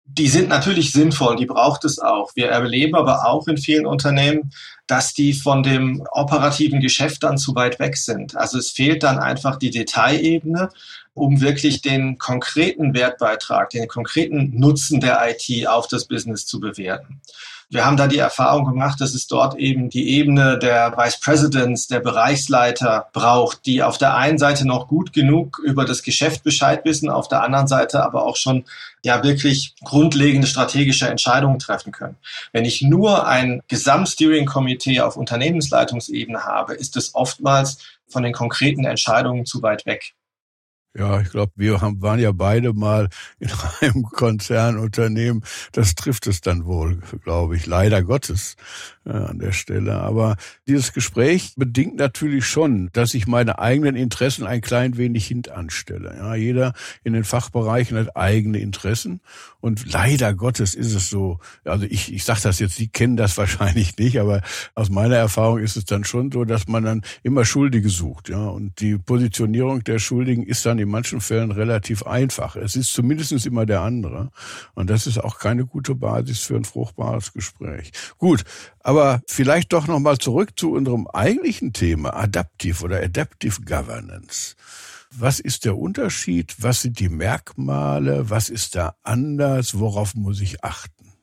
Die 0.08 0.28
sind 0.28 0.50
natürlich 0.50 0.92
sinnvoll, 0.92 1.36
die 1.36 1.48
braucht 1.48 1.84
es 1.84 1.98
auch. 2.00 2.36
Wir 2.36 2.50
erleben 2.50 2.96
aber 2.96 3.28
auch 3.28 3.48
in 3.48 3.58
vielen 3.58 3.88
Unternehmen, 3.88 4.52
dass 4.88 5.14
die 5.14 5.34
von 5.34 5.64
dem 5.64 6.06
operativen 6.12 6.80
Geschäft 6.80 7.24
dann 7.24 7.38
zu 7.38 7.56
weit 7.56 7.80
weg 7.80 7.98
sind. 7.98 8.38
Also 8.38 8.60
es 8.60 8.70
fehlt 8.70 9.02
dann 9.02 9.18
einfach 9.18 9.58
die 9.58 9.72
Detailebene, 9.72 10.70
um 11.16 11.42
wirklich 11.42 11.82
den 11.82 12.20
konkreten 12.20 12.94
Wertbeitrag, 12.94 13.72
den 13.72 13.88
konkreten 13.88 14.52
Nutzen 14.60 15.00
der 15.00 15.22
IT 15.28 15.68
auf 15.68 15.88
das 15.88 16.06
Business 16.06 16.46
zu 16.46 16.60
bewerten. 16.60 17.22
Wir 17.70 17.86
haben 17.86 17.98
da 17.98 18.08
die 18.08 18.18
Erfahrung 18.18 18.66
gemacht, 18.66 19.02
dass 19.02 19.14
es 19.14 19.28
dort 19.28 19.56
eben 19.56 19.90
die 19.90 20.10
Ebene 20.10 20.60
der 20.60 20.96
Vice 20.98 21.20
Presidents, 21.20 21.88
der 21.88 22.00
Bereichsleiter 22.00 23.08
braucht, 23.12 23.66
die 23.66 23.82
auf 23.82 23.98
der 23.98 24.16
einen 24.16 24.38
Seite 24.38 24.68
noch 24.68 24.88
gut 24.88 25.14
genug 25.14 25.60
über 25.64 25.86
das 25.86 26.04
Geschäft 26.04 26.44
Bescheid 26.44 26.86
wissen, 26.86 27.10
auf 27.10 27.28
der 27.28 27.42
anderen 27.42 27.68
Seite 27.68 28.04
aber 28.04 28.26
auch 28.26 28.36
schon 28.36 28.66
ja 29.04 29.24
wirklich 29.24 29.74
grundlegende 29.84 30.48
strategische 30.48 31.08
Entscheidungen 31.08 31.60
treffen 31.60 31.92
können. 31.92 32.18
Wenn 32.52 32.66
ich 32.66 32.82
nur 32.82 33.28
ein 33.28 33.62
Gesamtsteering-Komitee 33.68 35.02
auf 35.02 35.18
Unternehmensleitungsebene 35.18 36.44
habe, 36.44 36.74
ist 36.74 36.98
es 36.98 37.16
oftmals 37.16 37.78
von 38.08 38.24
den 38.24 38.34
konkreten 38.34 38.86
Entscheidungen 38.86 39.46
zu 39.46 39.62
weit 39.62 39.86
weg. 39.86 40.14
Ja, 40.98 41.20
ich 41.20 41.30
glaube, 41.30 41.52
wir 41.58 41.82
haben, 41.82 42.02
waren 42.02 42.20
ja 42.20 42.32
beide 42.32 42.72
mal 42.74 43.10
in 43.40 43.50
einem 43.82 44.04
Konzernunternehmen. 44.04 45.44
Das 45.74 45.94
trifft 45.96 46.26
es 46.28 46.40
dann 46.40 46.66
wohl, 46.66 47.02
glaube 47.24 47.58
ich, 47.58 47.66
leider 47.66 48.02
Gottes 48.02 48.56
an 49.06 49.40
der 49.40 49.52
Stelle. 49.52 49.96
Aber 49.96 50.36
dieses 50.68 50.94
Gespräch 50.94 51.54
bedingt 51.56 51.96
natürlich 51.96 52.46
schon, 52.46 52.90
dass 52.94 53.14
ich 53.14 53.28
meine 53.28 53.60
eigenen 53.60 53.96
Interessen 53.96 54.46
ein 54.46 54.62
klein 54.62 54.98
wenig 54.98 55.28
hintanstelle. 55.28 56.16
Ja, 56.18 56.36
jeder 56.36 56.74
in 57.04 57.14
den 57.14 57.24
Fachbereichen 57.24 57.98
hat 57.98 58.16
eigene 58.18 58.60
Interessen 58.60 59.22
und 59.62 59.92
leider 59.92 60.34
Gottes 60.34 60.76
ist 60.76 60.94
es 60.94 61.10
so. 61.10 61.40
Also 61.64 61.86
ich, 61.90 62.14
ich 62.14 62.24
sage 62.24 62.42
das 62.44 62.60
jetzt, 62.60 62.76
Sie 62.76 62.88
kennen 62.88 63.18
das 63.18 63.36
wahrscheinlich 63.40 63.98
nicht, 63.98 64.20
aber 64.20 64.42
aus 64.76 64.90
meiner 64.90 65.16
Erfahrung 65.16 65.60
ist 65.60 65.76
es 65.76 65.86
dann 65.86 66.04
schon 66.04 66.32
so, 66.32 66.46
dass 66.46 66.68
man 66.68 66.84
dann 66.84 67.02
immer 67.24 67.46
Schuldige 67.46 67.90
sucht. 67.90 68.30
Ja, 68.30 68.48
und 68.48 68.80
die 68.80 68.98
Positionierung 68.98 69.84
der 69.84 70.00
Schuldigen 70.00 70.44
ist 70.44 70.66
dann 70.66 70.80
in 70.80 70.90
manchen 70.90 71.22
Fällen 71.22 71.52
relativ 71.52 72.04
einfach. 72.04 72.56
Es 72.56 72.76
ist 72.76 72.94
zumindest 72.94 73.46
immer 73.46 73.66
der 73.66 73.82
andere. 73.82 74.32
Und 74.76 74.90
das 74.90 75.08
ist 75.08 75.18
auch 75.18 75.40
keine 75.40 75.66
gute 75.66 75.96
Basis 75.96 76.42
für 76.42 76.56
ein 76.56 76.64
fruchtbares 76.66 77.34
Gespräch. 77.34 77.92
Gut, 78.18 78.44
aber 78.86 79.24
vielleicht 79.28 79.74
doch 79.74 79.88
nochmal 79.88 80.20
zurück 80.20 80.52
zu 80.60 80.74
unserem 80.74 81.08
eigentlichen 81.08 81.74
Thema, 81.74 82.16
Adaptive 82.16 82.84
oder 82.84 83.02
Adaptive 83.02 83.62
Governance. 83.62 84.56
Was 85.10 85.40
ist 85.40 85.66
der 85.66 85.76
Unterschied? 85.76 86.54
Was 86.60 86.84
sind 86.84 87.00
die 87.00 87.10
Merkmale? 87.10 88.30
Was 88.30 88.50
ist 88.50 88.76
da 88.76 88.96
anders? 89.02 89.80
Worauf 89.80 90.14
muss 90.14 90.40
ich 90.40 90.64
achten? 90.64 91.14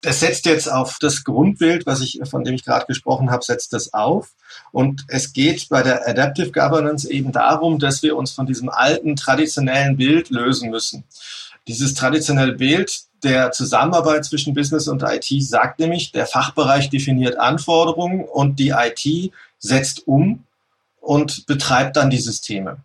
Das 0.00 0.20
setzt 0.20 0.46
jetzt 0.46 0.72
auf 0.72 0.96
das 0.98 1.24
Grundbild, 1.24 1.84
was 1.84 2.00
ich, 2.00 2.18
von 2.24 2.42
dem 2.42 2.54
ich 2.54 2.64
gerade 2.64 2.86
gesprochen 2.86 3.30
habe, 3.30 3.44
setzt 3.44 3.74
das 3.74 3.92
auf. 3.92 4.30
Und 4.72 5.04
es 5.08 5.34
geht 5.34 5.68
bei 5.68 5.82
der 5.82 6.08
Adaptive 6.08 6.52
Governance 6.52 7.08
eben 7.10 7.32
darum, 7.32 7.80
dass 7.80 8.02
wir 8.02 8.16
uns 8.16 8.30
von 8.32 8.46
diesem 8.46 8.70
alten 8.70 9.14
traditionellen 9.14 9.98
Bild 9.98 10.30
lösen 10.30 10.70
müssen. 10.70 11.04
Dieses 11.68 11.92
traditionelle 11.92 12.54
Bild 12.54 13.04
der 13.22 13.52
Zusammenarbeit 13.52 14.24
zwischen 14.24 14.54
Business 14.54 14.88
und 14.88 15.02
IT 15.02 15.26
sagt 15.42 15.78
nämlich, 15.78 16.12
der 16.12 16.26
Fachbereich 16.26 16.90
definiert 16.90 17.38
Anforderungen 17.38 18.24
und 18.24 18.58
die 18.58 18.70
IT 18.70 19.32
setzt 19.58 20.06
um 20.06 20.44
und 21.00 21.46
betreibt 21.46 21.96
dann 21.96 22.10
die 22.10 22.18
Systeme. 22.18 22.78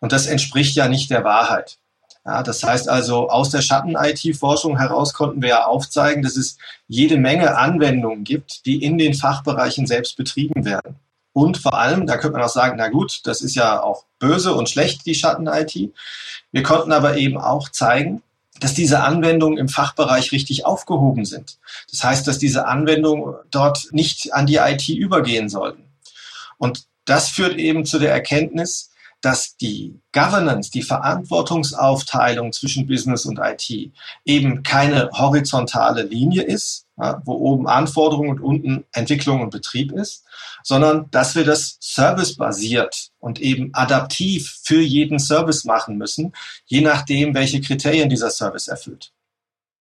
Und 0.00 0.12
das 0.12 0.26
entspricht 0.26 0.76
ja 0.76 0.88
nicht 0.88 1.10
der 1.10 1.24
Wahrheit. 1.24 1.78
Ja, 2.24 2.42
das 2.42 2.62
heißt 2.62 2.88
also, 2.88 3.30
aus 3.30 3.50
der 3.50 3.62
Schatten-IT-Forschung 3.62 4.78
heraus 4.78 5.14
konnten 5.14 5.40
wir 5.40 5.48
ja 5.48 5.64
aufzeigen, 5.64 6.22
dass 6.22 6.36
es 6.36 6.58
jede 6.86 7.16
Menge 7.16 7.56
Anwendungen 7.56 8.24
gibt, 8.24 8.66
die 8.66 8.82
in 8.82 8.98
den 8.98 9.14
Fachbereichen 9.14 9.86
selbst 9.86 10.16
betrieben 10.16 10.64
werden. 10.64 10.96
Und 11.32 11.58
vor 11.58 11.74
allem, 11.74 12.06
da 12.06 12.16
könnte 12.16 12.36
man 12.36 12.46
auch 12.46 12.52
sagen, 12.52 12.76
na 12.76 12.88
gut, 12.88 13.20
das 13.24 13.40
ist 13.40 13.54
ja 13.54 13.82
auch 13.82 14.04
böse 14.18 14.52
und 14.52 14.68
schlecht, 14.68 15.06
die 15.06 15.14
Schatten-IT. 15.14 15.92
Wir 16.52 16.62
konnten 16.62 16.92
aber 16.92 17.16
eben 17.16 17.38
auch 17.38 17.68
zeigen, 17.68 18.22
dass 18.60 18.74
diese 18.74 19.02
Anwendungen 19.02 19.58
im 19.58 19.68
Fachbereich 19.68 20.32
richtig 20.32 20.64
aufgehoben 20.64 21.24
sind. 21.24 21.58
Das 21.90 22.04
heißt, 22.04 22.26
dass 22.26 22.38
diese 22.38 22.66
Anwendungen 22.66 23.34
dort 23.50 23.88
nicht 23.92 24.32
an 24.34 24.46
die 24.46 24.56
IT 24.56 24.88
übergehen 24.88 25.48
sollten. 25.48 25.84
Und 26.58 26.84
das 27.04 27.28
führt 27.30 27.56
eben 27.56 27.84
zu 27.84 27.98
der 27.98 28.12
Erkenntnis, 28.12 28.89
dass 29.20 29.56
die 29.56 30.00
Governance, 30.12 30.70
die 30.70 30.82
Verantwortungsaufteilung 30.82 32.52
zwischen 32.52 32.86
Business 32.86 33.26
und 33.26 33.38
IT 33.38 33.92
eben 34.24 34.62
keine 34.62 35.10
horizontale 35.12 36.02
Linie 36.02 36.42
ist, 36.42 36.86
ja, 36.98 37.20
wo 37.24 37.32
oben 37.32 37.66
Anforderungen 37.66 38.30
und 38.30 38.40
unten 38.40 38.84
Entwicklung 38.92 39.40
und 39.42 39.50
Betrieb 39.50 39.92
ist, 39.92 40.24
sondern 40.62 41.10
dass 41.10 41.34
wir 41.34 41.44
das 41.44 41.76
servicebasiert 41.80 43.10
und 43.18 43.40
eben 43.40 43.70
adaptiv 43.74 44.60
für 44.62 44.80
jeden 44.80 45.18
Service 45.18 45.64
machen 45.64 45.96
müssen, 45.96 46.32
je 46.66 46.80
nachdem, 46.80 47.34
welche 47.34 47.60
Kriterien 47.60 48.08
dieser 48.08 48.30
Service 48.30 48.68
erfüllt. 48.68 49.12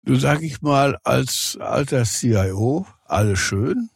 Du 0.03 0.17
sag 0.17 0.43
ich 0.43 0.61
mal, 0.61 0.99
als 1.03 1.57
alter 1.61 2.05
CIO, 2.05 2.87
alles 3.07 3.39
schön, 3.39 3.89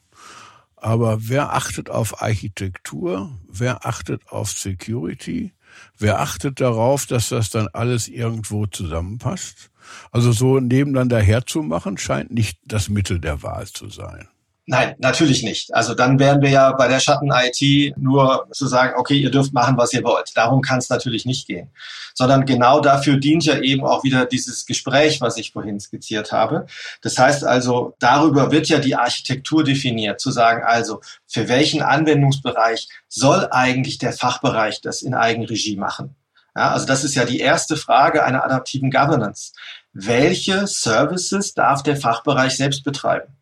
aber 0.82 1.28
wer 1.28 1.52
achtet 1.52 1.90
auf 1.90 2.22
Architektur? 2.22 3.30
Wer 3.48 3.86
achtet 3.86 4.28
auf 4.28 4.50
Security? 4.50 5.52
Wer 5.96 6.20
achtet 6.20 6.60
darauf, 6.60 7.06
dass 7.06 7.28
das 7.28 7.50
dann 7.50 7.68
alles 7.72 8.08
irgendwo 8.08 8.66
zusammenpasst? 8.66 9.70
Also 10.12 10.32
so 10.32 10.60
nebeneinander 10.60 11.20
herzumachen, 11.20 11.98
scheint 11.98 12.30
nicht 12.30 12.58
das 12.64 12.88
Mittel 12.88 13.20
der 13.20 13.42
Wahl 13.42 13.66
zu 13.66 13.88
sein. 13.88 14.28
Nein, 14.70 14.96
natürlich 14.98 15.42
nicht. 15.44 15.74
Also 15.74 15.94
dann 15.94 16.18
wären 16.18 16.42
wir 16.42 16.50
ja 16.50 16.72
bei 16.72 16.88
der 16.88 17.00
Schatten-IT 17.00 17.96
nur 17.96 18.46
zu 18.52 18.66
sagen, 18.66 18.96
okay, 18.98 19.14
ihr 19.14 19.30
dürft 19.30 19.54
machen, 19.54 19.78
was 19.78 19.94
ihr 19.94 20.04
wollt. 20.04 20.36
Darum 20.36 20.60
kann 20.60 20.76
es 20.76 20.90
natürlich 20.90 21.24
nicht 21.24 21.46
gehen. 21.46 21.70
Sondern 22.12 22.44
genau 22.44 22.80
dafür 22.80 23.16
dient 23.16 23.46
ja 23.46 23.58
eben 23.60 23.82
auch 23.82 24.04
wieder 24.04 24.26
dieses 24.26 24.66
Gespräch, 24.66 25.22
was 25.22 25.38
ich 25.38 25.52
vorhin 25.52 25.80
skizziert 25.80 26.32
habe. 26.32 26.66
Das 27.00 27.16
heißt 27.16 27.44
also, 27.44 27.94
darüber 27.98 28.52
wird 28.52 28.68
ja 28.68 28.78
die 28.78 28.94
Architektur 28.94 29.64
definiert, 29.64 30.20
zu 30.20 30.30
sagen, 30.30 30.62
also 30.62 31.00
für 31.26 31.48
welchen 31.48 31.80
Anwendungsbereich 31.80 32.88
soll 33.08 33.48
eigentlich 33.50 33.96
der 33.96 34.12
Fachbereich 34.12 34.82
das 34.82 35.00
in 35.00 35.14
Eigenregie 35.14 35.76
machen? 35.76 36.14
Ja, 36.54 36.72
also 36.72 36.84
das 36.84 37.04
ist 37.04 37.14
ja 37.14 37.24
die 37.24 37.40
erste 37.40 37.78
Frage 37.78 38.22
einer 38.22 38.44
adaptiven 38.44 38.90
Governance. 38.90 39.52
Welche 39.94 40.66
Services 40.66 41.54
darf 41.54 41.82
der 41.82 41.96
Fachbereich 41.96 42.54
selbst 42.54 42.84
betreiben? 42.84 43.37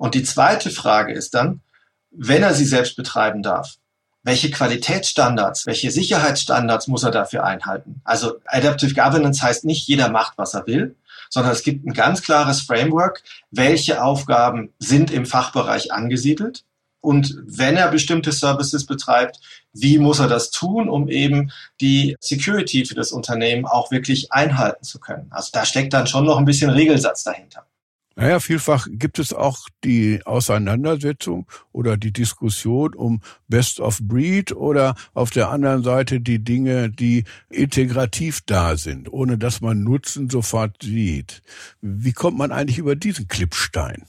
Und 0.00 0.14
die 0.14 0.22
zweite 0.22 0.70
Frage 0.70 1.12
ist 1.12 1.34
dann, 1.34 1.60
wenn 2.10 2.42
er 2.42 2.54
sie 2.54 2.64
selbst 2.64 2.96
betreiben 2.96 3.42
darf, 3.42 3.74
welche 4.22 4.50
Qualitätsstandards, 4.50 5.66
welche 5.66 5.90
Sicherheitsstandards 5.90 6.86
muss 6.86 7.02
er 7.02 7.10
dafür 7.10 7.44
einhalten? 7.44 8.00
Also 8.02 8.36
Adaptive 8.46 8.94
Governance 8.94 9.42
heißt 9.42 9.66
nicht, 9.66 9.86
jeder 9.86 10.08
macht, 10.08 10.38
was 10.38 10.54
er 10.54 10.66
will, 10.66 10.96
sondern 11.28 11.52
es 11.52 11.62
gibt 11.62 11.84
ein 11.84 11.92
ganz 11.92 12.22
klares 12.22 12.62
Framework, 12.62 13.22
welche 13.50 14.02
Aufgaben 14.02 14.72
sind 14.78 15.10
im 15.10 15.26
Fachbereich 15.26 15.92
angesiedelt 15.92 16.64
und 17.02 17.36
wenn 17.44 17.76
er 17.76 17.88
bestimmte 17.88 18.32
Services 18.32 18.86
betreibt, 18.86 19.38
wie 19.74 19.98
muss 19.98 20.18
er 20.18 20.28
das 20.28 20.50
tun, 20.50 20.88
um 20.88 21.08
eben 21.08 21.52
die 21.82 22.16
Security 22.20 22.86
für 22.86 22.94
das 22.94 23.12
Unternehmen 23.12 23.66
auch 23.66 23.90
wirklich 23.90 24.32
einhalten 24.32 24.82
zu 24.82 24.98
können? 24.98 25.26
Also 25.30 25.50
da 25.52 25.66
steckt 25.66 25.92
dann 25.92 26.06
schon 26.06 26.24
noch 26.24 26.38
ein 26.38 26.46
bisschen 26.46 26.70
Regelsatz 26.70 27.22
dahinter. 27.22 27.66
Naja, 28.16 28.40
vielfach 28.40 28.86
gibt 28.90 29.18
es 29.18 29.32
auch 29.32 29.68
die 29.84 30.20
Auseinandersetzung 30.26 31.46
oder 31.72 31.96
die 31.96 32.12
Diskussion 32.12 32.94
um 32.94 33.22
Best 33.48 33.80
of 33.80 33.98
Breed 34.02 34.52
oder 34.52 34.94
auf 35.14 35.30
der 35.30 35.50
anderen 35.50 35.82
Seite 35.82 36.20
die 36.20 36.42
Dinge, 36.42 36.90
die 36.90 37.24
integrativ 37.48 38.40
da 38.44 38.76
sind, 38.76 39.10
ohne 39.12 39.38
dass 39.38 39.60
man 39.60 39.82
Nutzen 39.82 40.28
sofort 40.28 40.82
sieht. 40.82 41.42
Wie 41.80 42.12
kommt 42.12 42.36
man 42.36 42.52
eigentlich 42.52 42.78
über 42.78 42.96
diesen 42.96 43.28
Klippstein? 43.28 44.04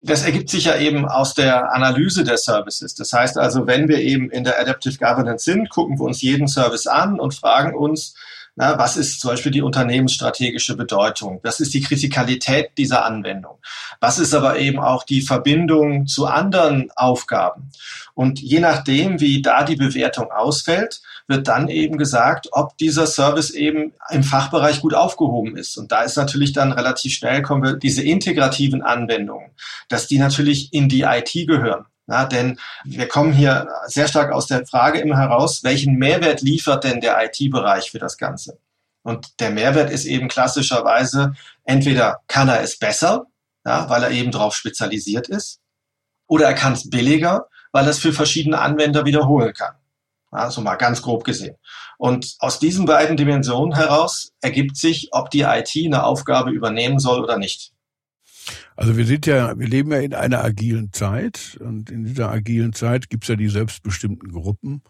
Das 0.00 0.22
ergibt 0.22 0.48
sich 0.48 0.66
ja 0.66 0.78
eben 0.78 1.06
aus 1.06 1.34
der 1.34 1.72
Analyse 1.72 2.22
der 2.22 2.36
Services. 2.36 2.94
Das 2.94 3.12
heißt 3.12 3.36
also, 3.36 3.66
wenn 3.66 3.88
wir 3.88 3.98
eben 3.98 4.30
in 4.30 4.44
der 4.44 4.60
Adaptive 4.60 4.96
Governance 4.96 5.44
sind, 5.44 5.70
gucken 5.70 5.98
wir 5.98 6.04
uns 6.04 6.22
jeden 6.22 6.46
Service 6.46 6.86
an 6.86 7.18
und 7.18 7.34
fragen 7.34 7.74
uns, 7.74 8.14
na, 8.58 8.76
was 8.76 8.96
ist 8.96 9.20
zum 9.20 9.30
Beispiel 9.30 9.52
die 9.52 9.62
unternehmensstrategische 9.62 10.76
Bedeutung? 10.76 11.38
Was 11.44 11.60
ist 11.60 11.74
die 11.74 11.80
Kritikalität 11.80 12.72
dieser 12.76 13.04
Anwendung? 13.04 13.58
Was 14.00 14.18
ist 14.18 14.34
aber 14.34 14.58
eben 14.58 14.80
auch 14.80 15.04
die 15.04 15.20
Verbindung 15.20 16.08
zu 16.08 16.26
anderen 16.26 16.90
Aufgaben? 16.96 17.70
Und 18.14 18.40
je 18.40 18.58
nachdem, 18.58 19.20
wie 19.20 19.42
da 19.42 19.62
die 19.62 19.76
Bewertung 19.76 20.32
ausfällt, 20.32 21.02
wird 21.28 21.46
dann 21.46 21.68
eben 21.68 21.98
gesagt, 21.98 22.48
ob 22.50 22.76
dieser 22.78 23.06
Service 23.06 23.50
eben 23.50 23.92
im 24.10 24.24
Fachbereich 24.24 24.80
gut 24.80 24.94
aufgehoben 24.94 25.56
ist. 25.56 25.76
Und 25.76 25.92
da 25.92 26.02
ist 26.02 26.16
natürlich 26.16 26.52
dann 26.52 26.72
relativ 26.72 27.12
schnell 27.12 27.42
kommen 27.42 27.62
wir 27.62 27.74
diese 27.74 28.02
integrativen 28.02 28.82
Anwendungen, 28.82 29.52
dass 29.88 30.08
die 30.08 30.18
natürlich 30.18 30.74
in 30.74 30.88
die 30.88 31.02
IT 31.02 31.32
gehören. 31.46 31.86
Ja, 32.08 32.24
denn 32.24 32.58
wir 32.84 33.06
kommen 33.06 33.34
hier 33.34 33.68
sehr 33.86 34.08
stark 34.08 34.32
aus 34.32 34.46
der 34.46 34.66
Frage 34.66 34.98
immer 34.98 35.18
heraus, 35.18 35.62
welchen 35.62 35.96
Mehrwert 35.96 36.40
liefert 36.40 36.84
denn 36.84 37.02
der 37.02 37.22
IT-Bereich 37.22 37.90
für 37.90 37.98
das 37.98 38.16
Ganze? 38.16 38.58
Und 39.02 39.40
der 39.40 39.50
Mehrwert 39.50 39.90
ist 39.90 40.06
eben 40.06 40.28
klassischerweise, 40.28 41.34
entweder 41.64 42.20
kann 42.26 42.48
er 42.48 42.62
es 42.62 42.78
besser, 42.78 43.26
ja, 43.64 43.88
weil 43.90 44.02
er 44.02 44.10
eben 44.10 44.30
darauf 44.30 44.54
spezialisiert 44.54 45.28
ist, 45.28 45.60
oder 46.26 46.46
er 46.46 46.54
kann 46.54 46.72
es 46.72 46.88
billiger, 46.88 47.46
weil 47.72 47.84
er 47.84 47.90
es 47.90 47.98
für 47.98 48.14
verschiedene 48.14 48.58
Anwender 48.58 49.04
wiederholen 49.04 49.52
kann. 49.52 49.74
Also 50.30 50.60
mal 50.60 50.76
ganz 50.76 51.02
grob 51.02 51.24
gesehen. 51.24 51.56
Und 51.96 52.36
aus 52.38 52.58
diesen 52.58 52.86
beiden 52.86 53.16
Dimensionen 53.16 53.74
heraus 53.74 54.32
ergibt 54.40 54.76
sich, 54.76 55.08
ob 55.12 55.30
die 55.30 55.42
IT 55.42 55.72
eine 55.76 56.04
Aufgabe 56.04 56.50
übernehmen 56.50 56.98
soll 56.98 57.22
oder 57.22 57.38
nicht. 57.38 57.72
Also 58.76 58.96
wir 58.96 59.06
sind 59.06 59.26
ja, 59.26 59.58
wir 59.58 59.68
leben 59.68 59.90
ja 59.92 59.98
in 59.98 60.14
einer 60.14 60.44
agilen 60.44 60.92
Zeit 60.92 61.58
und 61.60 61.90
in 61.90 62.04
dieser 62.04 62.30
agilen 62.30 62.72
Zeit 62.72 63.10
gibt's 63.10 63.28
ja 63.28 63.36
die 63.36 63.48
selbstbestimmten 63.48 64.32
Gruppen, 64.32 64.82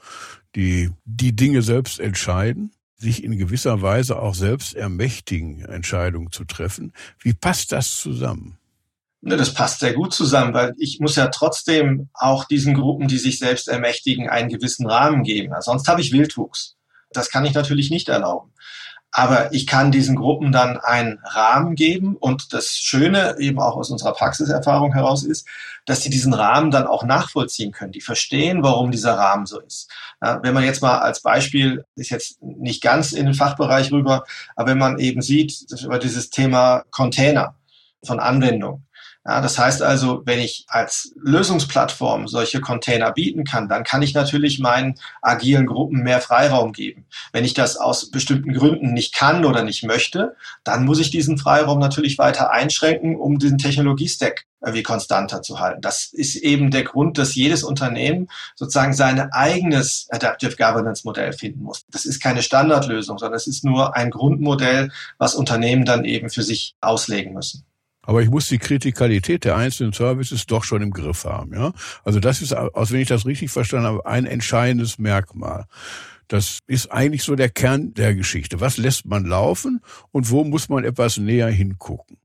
die 0.54 0.90
die 1.04 1.34
Dinge 1.34 1.62
selbst 1.62 2.00
entscheiden, 2.00 2.72
sich 2.96 3.22
in 3.24 3.38
gewisser 3.38 3.80
Weise 3.80 4.20
auch 4.20 4.34
selbst 4.34 4.74
ermächtigen, 4.74 5.64
Entscheidungen 5.64 6.32
zu 6.32 6.44
treffen. 6.44 6.92
Wie 7.20 7.32
passt 7.32 7.72
das 7.72 8.00
zusammen? 8.00 8.58
Ne, 9.20 9.36
das 9.36 9.52
passt 9.52 9.80
sehr 9.80 9.94
gut 9.94 10.12
zusammen, 10.12 10.54
weil 10.54 10.74
ich 10.78 11.00
muss 11.00 11.16
ja 11.16 11.26
trotzdem 11.28 12.08
auch 12.14 12.44
diesen 12.44 12.74
Gruppen, 12.74 13.08
die 13.08 13.18
sich 13.18 13.38
selbst 13.38 13.68
ermächtigen, 13.68 14.28
einen 14.28 14.48
gewissen 14.48 14.86
Rahmen 14.86 15.24
geben. 15.24 15.52
Sonst 15.60 15.88
habe 15.88 16.00
ich 16.00 16.12
Wildwuchs. 16.12 16.76
Das 17.10 17.30
kann 17.30 17.44
ich 17.44 17.54
natürlich 17.54 17.90
nicht 17.90 18.08
erlauben. 18.08 18.52
Aber 19.10 19.52
ich 19.52 19.66
kann 19.66 19.90
diesen 19.90 20.16
Gruppen 20.16 20.52
dann 20.52 20.76
einen 20.78 21.18
Rahmen 21.24 21.74
geben 21.74 22.14
und 22.16 22.52
das 22.52 22.76
Schöne 22.76 23.36
eben 23.38 23.58
auch 23.58 23.76
aus 23.76 23.90
unserer 23.90 24.12
Praxiserfahrung 24.12 24.92
heraus 24.92 25.24
ist, 25.24 25.46
dass 25.86 26.02
sie 26.02 26.10
diesen 26.10 26.34
Rahmen 26.34 26.70
dann 26.70 26.86
auch 26.86 27.04
nachvollziehen 27.04 27.72
können. 27.72 27.92
Die 27.92 28.02
verstehen, 28.02 28.62
warum 28.62 28.90
dieser 28.90 29.14
Rahmen 29.16 29.46
so 29.46 29.60
ist. 29.60 29.90
Wenn 30.20 30.52
man 30.52 30.64
jetzt 30.64 30.82
mal 30.82 30.98
als 30.98 31.22
Beispiel, 31.22 31.84
ist 31.96 32.10
jetzt 32.10 32.42
nicht 32.42 32.82
ganz 32.82 33.12
in 33.12 33.24
den 33.24 33.34
Fachbereich 33.34 33.90
rüber, 33.92 34.24
aber 34.54 34.70
wenn 34.70 34.78
man 34.78 34.98
eben 34.98 35.22
sieht, 35.22 35.64
über 35.82 35.98
dieses 35.98 36.28
Thema 36.28 36.84
Container 36.90 37.54
von 38.04 38.20
Anwendung, 38.20 38.84
ja, 39.28 39.42
das 39.42 39.58
heißt 39.58 39.82
also, 39.82 40.22
wenn 40.24 40.38
ich 40.38 40.64
als 40.68 41.12
Lösungsplattform 41.22 42.28
solche 42.28 42.62
Container 42.62 43.12
bieten 43.12 43.44
kann, 43.44 43.68
dann 43.68 43.84
kann 43.84 44.00
ich 44.00 44.14
natürlich 44.14 44.58
meinen 44.58 44.94
agilen 45.20 45.66
Gruppen 45.66 46.02
mehr 46.02 46.22
Freiraum 46.22 46.72
geben. 46.72 47.04
Wenn 47.30 47.44
ich 47.44 47.52
das 47.52 47.76
aus 47.76 48.10
bestimmten 48.10 48.54
Gründen 48.54 48.94
nicht 48.94 49.14
kann 49.14 49.44
oder 49.44 49.64
nicht 49.64 49.84
möchte, 49.84 50.34
dann 50.64 50.86
muss 50.86 50.98
ich 50.98 51.10
diesen 51.10 51.36
Freiraum 51.36 51.78
natürlich 51.78 52.16
weiter 52.16 52.52
einschränken, 52.52 53.16
um 53.16 53.38
diesen 53.38 53.58
Technologiestack 53.58 54.46
wie 54.62 54.82
konstanter 54.82 55.42
zu 55.42 55.60
halten. 55.60 55.82
Das 55.82 56.06
ist 56.10 56.36
eben 56.36 56.70
der 56.70 56.84
Grund, 56.84 57.18
dass 57.18 57.34
jedes 57.34 57.62
Unternehmen 57.62 58.28
sozusagen 58.56 58.94
sein 58.94 59.20
eigenes 59.32 60.08
Adaptive 60.10 60.56
Governance 60.56 61.02
Modell 61.04 61.34
finden 61.34 61.64
muss. 61.64 61.84
Das 61.90 62.06
ist 62.06 62.22
keine 62.22 62.42
Standardlösung, 62.42 63.18
sondern 63.18 63.36
es 63.36 63.46
ist 63.46 63.62
nur 63.62 63.94
ein 63.94 64.08
Grundmodell, 64.08 64.90
was 65.18 65.34
Unternehmen 65.34 65.84
dann 65.84 66.06
eben 66.06 66.30
für 66.30 66.42
sich 66.42 66.76
auslegen 66.80 67.34
müssen. 67.34 67.67
Aber 68.08 68.22
ich 68.22 68.30
muss 68.30 68.48
die 68.48 68.56
Kritikalität 68.56 69.44
der 69.44 69.56
einzelnen 69.56 69.92
Services 69.92 70.46
doch 70.46 70.64
schon 70.64 70.80
im 70.80 70.92
Griff 70.92 71.26
haben. 71.26 71.52
Ja? 71.52 71.74
Also 72.04 72.20
das 72.20 72.40
ist, 72.40 72.54
aus 72.54 72.90
wenn 72.90 73.02
ich 73.02 73.08
das 73.08 73.26
richtig 73.26 73.50
verstanden 73.50 73.86
habe, 73.86 74.06
ein 74.06 74.24
entscheidendes 74.24 74.98
Merkmal. 74.98 75.66
Das 76.26 76.60
ist 76.66 76.90
eigentlich 76.90 77.22
so 77.22 77.36
der 77.36 77.50
Kern 77.50 77.92
der 77.92 78.14
Geschichte. 78.14 78.62
Was 78.62 78.78
lässt 78.78 79.04
man 79.04 79.26
laufen 79.26 79.82
und 80.10 80.30
wo 80.30 80.42
muss 80.42 80.70
man 80.70 80.84
etwas 80.84 81.18
näher 81.18 81.48
hingucken? 81.48 82.16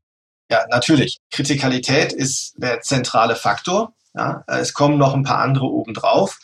Ja, 0.49 0.63
natürlich. 0.69 1.19
Kritikalität 1.31 2.13
ist 2.13 2.53
der 2.55 2.79
zentrale 2.79 3.35
Faktor. 3.35 3.93
Ja, 4.15 4.45
es 4.47 4.73
kommen 4.73 4.97
noch 4.97 5.13
ein 5.13 5.23
paar 5.23 5.39
andere 5.39 5.65
obendrauf 5.65 6.39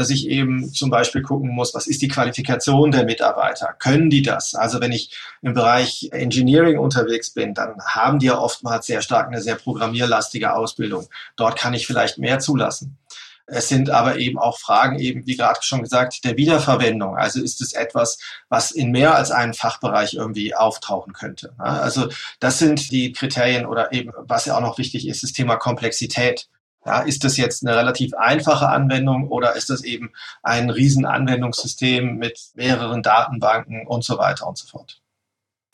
dass 0.00 0.10
ich 0.10 0.28
eben 0.28 0.72
zum 0.72 0.88
Beispiel 0.88 1.22
gucken 1.22 1.50
muss, 1.50 1.74
was 1.74 1.86
ist 1.86 2.00
die 2.00 2.08
Qualifikation 2.08 2.90
der 2.90 3.04
Mitarbeiter? 3.04 3.74
Können 3.78 4.08
die 4.08 4.22
das? 4.22 4.54
Also 4.54 4.80
wenn 4.80 4.92
ich 4.92 5.14
im 5.42 5.52
Bereich 5.52 6.08
Engineering 6.10 6.78
unterwegs 6.78 7.30
bin, 7.30 7.52
dann 7.52 7.80
haben 7.84 8.18
die 8.18 8.26
ja 8.26 8.38
oftmals 8.38 8.86
sehr 8.86 9.02
stark 9.02 9.28
eine 9.28 9.42
sehr 9.42 9.56
programmierlastige 9.56 10.54
Ausbildung. 10.54 11.06
Dort 11.36 11.58
kann 11.58 11.74
ich 11.74 11.86
vielleicht 11.86 12.18
mehr 12.18 12.38
zulassen. 12.38 12.96
Es 13.52 13.68
sind 13.68 13.90
aber 13.90 14.16
eben 14.16 14.38
auch 14.38 14.58
Fragen 14.58 14.98
eben, 14.98 15.26
wie 15.26 15.36
gerade 15.36 15.58
schon 15.62 15.82
gesagt, 15.82 16.24
der 16.24 16.36
Wiederverwendung. 16.36 17.16
Also 17.16 17.42
ist 17.42 17.60
es 17.60 17.72
etwas, 17.72 18.18
was 18.48 18.70
in 18.70 18.92
mehr 18.92 19.16
als 19.16 19.30
einem 19.32 19.54
Fachbereich 19.54 20.14
irgendwie 20.14 20.54
auftauchen 20.54 21.12
könnte. 21.12 21.52
Also 21.58 22.08
das 22.38 22.58
sind 22.58 22.90
die 22.92 23.12
Kriterien 23.12 23.66
oder 23.66 23.92
eben, 23.92 24.12
was 24.16 24.46
ja 24.46 24.56
auch 24.56 24.60
noch 24.60 24.78
wichtig 24.78 25.06
ist, 25.06 25.22
das 25.22 25.32
Thema 25.32 25.56
Komplexität. 25.56 26.48
Ja, 26.86 27.00
ist 27.00 27.24
das 27.24 27.36
jetzt 27.36 27.66
eine 27.66 27.76
relativ 27.76 28.14
einfache 28.14 28.68
Anwendung 28.68 29.28
oder 29.28 29.54
ist 29.54 29.68
das 29.68 29.84
eben 29.84 30.12
ein 30.42 30.70
Riesenanwendungssystem 30.70 32.16
mit 32.16 32.38
mehreren 32.54 33.02
Datenbanken 33.02 33.86
und 33.86 34.02
so 34.02 34.16
weiter 34.16 34.46
und 34.46 34.56
so 34.56 34.66
fort? 34.66 35.00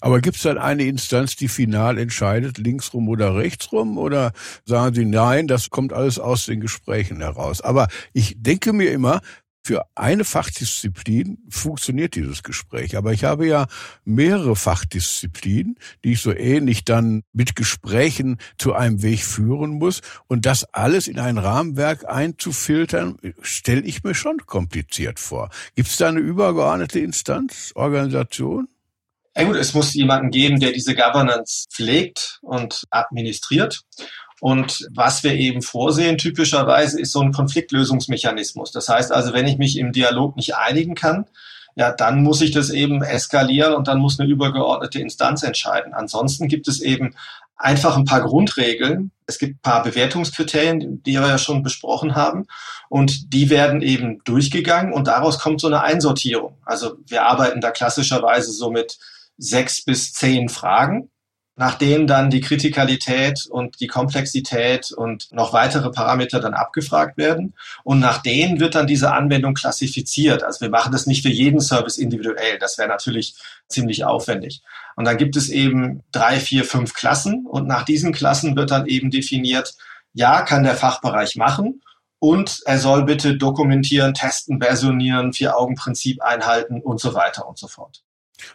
Aber 0.00 0.20
gibt 0.20 0.36
es 0.36 0.42
dann 0.42 0.58
eine 0.58 0.84
Instanz, 0.84 1.36
die 1.36 1.48
final 1.48 1.98
entscheidet, 1.98 2.58
linksrum 2.58 3.08
oder 3.08 3.34
rechtsrum? 3.34 3.96
Oder 3.96 4.32
sagen 4.64 4.94
Sie, 4.94 5.06
nein, 5.06 5.46
das 5.46 5.70
kommt 5.70 5.92
alles 5.92 6.18
aus 6.18 6.46
den 6.46 6.60
Gesprächen 6.60 7.20
heraus? 7.20 7.62
Aber 7.62 7.88
ich 8.12 8.34
denke 8.36 8.72
mir 8.72 8.90
immer, 8.90 9.20
für 9.66 9.84
eine 9.96 10.24
Fachdisziplin 10.24 11.38
funktioniert 11.48 12.14
dieses 12.14 12.44
Gespräch. 12.44 12.96
Aber 12.96 13.12
ich 13.12 13.24
habe 13.24 13.48
ja 13.48 13.66
mehrere 14.04 14.54
Fachdisziplinen, 14.54 15.76
die 16.04 16.12
ich 16.12 16.20
so 16.20 16.32
ähnlich 16.32 16.84
dann 16.84 17.24
mit 17.32 17.56
Gesprächen 17.56 18.38
zu 18.58 18.74
einem 18.74 19.02
Weg 19.02 19.24
führen 19.24 19.70
muss. 19.72 20.02
Und 20.28 20.46
das 20.46 20.72
alles 20.72 21.08
in 21.08 21.18
ein 21.18 21.36
Rahmenwerk 21.36 22.08
einzufiltern, 22.08 23.18
stelle 23.42 23.80
ich 23.80 24.04
mir 24.04 24.14
schon 24.14 24.46
kompliziert 24.46 25.18
vor. 25.18 25.50
Gibt 25.74 25.88
es 25.88 25.96
da 25.96 26.10
eine 26.10 26.20
übergeordnete 26.20 27.00
Instanz, 27.00 27.72
Organisation? 27.74 28.68
Ja 29.36 29.42
gut, 29.42 29.56
es 29.56 29.74
muss 29.74 29.94
jemanden 29.94 30.30
geben, 30.30 30.60
der 30.60 30.70
diese 30.70 30.94
Governance 30.94 31.66
pflegt 31.72 32.38
und 32.40 32.84
administriert. 32.90 33.80
Und 34.40 34.86
was 34.92 35.22
wir 35.22 35.34
eben 35.34 35.62
vorsehen 35.62 36.18
typischerweise 36.18 37.00
ist 37.00 37.12
so 37.12 37.20
ein 37.20 37.32
Konfliktlösungsmechanismus. 37.32 38.70
Das 38.70 38.88
heißt 38.88 39.12
also, 39.12 39.32
wenn 39.32 39.46
ich 39.46 39.58
mich 39.58 39.78
im 39.78 39.92
Dialog 39.92 40.36
nicht 40.36 40.56
einigen 40.56 40.94
kann, 40.94 41.26
ja, 41.74 41.92
dann 41.92 42.22
muss 42.22 42.40
ich 42.40 42.52
das 42.52 42.70
eben 42.70 43.02
eskalieren 43.02 43.74
und 43.74 43.86
dann 43.86 43.98
muss 43.98 44.18
eine 44.18 44.28
übergeordnete 44.28 45.00
Instanz 45.00 45.42
entscheiden. 45.42 45.92
Ansonsten 45.92 46.48
gibt 46.48 46.68
es 46.68 46.80
eben 46.80 47.14
einfach 47.56 47.96
ein 47.96 48.04
paar 48.04 48.22
Grundregeln. 48.22 49.10
Es 49.26 49.38
gibt 49.38 49.56
ein 49.56 49.62
paar 49.62 49.82
Bewertungskriterien, 49.82 51.02
die 51.02 51.12
wir 51.12 51.26
ja 51.26 51.38
schon 51.38 51.62
besprochen 51.62 52.14
haben. 52.14 52.46
Und 52.88 53.32
die 53.32 53.50
werden 53.50 53.82
eben 53.82 54.22
durchgegangen 54.24 54.92
und 54.92 55.06
daraus 55.06 55.38
kommt 55.38 55.60
so 55.60 55.66
eine 55.66 55.82
Einsortierung. 55.82 56.56
Also 56.64 56.96
wir 57.06 57.24
arbeiten 57.24 57.60
da 57.60 57.70
klassischerweise 57.70 58.52
so 58.52 58.70
mit 58.70 58.98
sechs 59.38 59.84
bis 59.84 60.12
zehn 60.12 60.48
Fragen 60.48 61.10
nachdem 61.56 62.06
dann 62.06 62.28
die 62.28 62.42
Kritikalität 62.42 63.46
und 63.46 63.80
die 63.80 63.86
Komplexität 63.86 64.92
und 64.92 65.32
noch 65.32 65.54
weitere 65.54 65.90
Parameter 65.90 66.38
dann 66.38 66.52
abgefragt 66.52 67.16
werden. 67.16 67.54
Und 67.82 67.98
nach 67.98 68.22
denen 68.22 68.60
wird 68.60 68.74
dann 68.74 68.86
diese 68.86 69.12
Anwendung 69.12 69.54
klassifiziert. 69.54 70.44
Also 70.44 70.60
wir 70.60 70.70
machen 70.70 70.92
das 70.92 71.06
nicht 71.06 71.22
für 71.22 71.30
jeden 71.30 71.60
Service 71.60 71.96
individuell. 71.96 72.58
Das 72.58 72.76
wäre 72.76 72.88
natürlich 72.88 73.34
ziemlich 73.68 74.04
aufwendig. 74.04 74.62
Und 74.96 75.06
dann 75.06 75.16
gibt 75.16 75.34
es 75.34 75.48
eben 75.48 76.02
drei, 76.12 76.38
vier, 76.38 76.64
fünf 76.64 76.92
Klassen. 76.92 77.46
Und 77.46 77.66
nach 77.66 77.84
diesen 77.84 78.12
Klassen 78.12 78.54
wird 78.54 78.70
dann 78.70 78.86
eben 78.86 79.10
definiert, 79.10 79.74
ja, 80.12 80.42
kann 80.42 80.62
der 80.62 80.76
Fachbereich 80.76 81.36
machen. 81.36 81.82
Und 82.18 82.60
er 82.66 82.78
soll 82.78 83.04
bitte 83.04 83.36
dokumentieren, 83.36 84.12
testen, 84.12 84.60
versionieren, 84.60 85.32
Vier-Augen-Prinzip 85.32 86.22
einhalten 86.22 86.80
und 86.80 87.00
so 87.00 87.14
weiter 87.14 87.48
und 87.48 87.58
so 87.58 87.66
fort. 87.66 88.02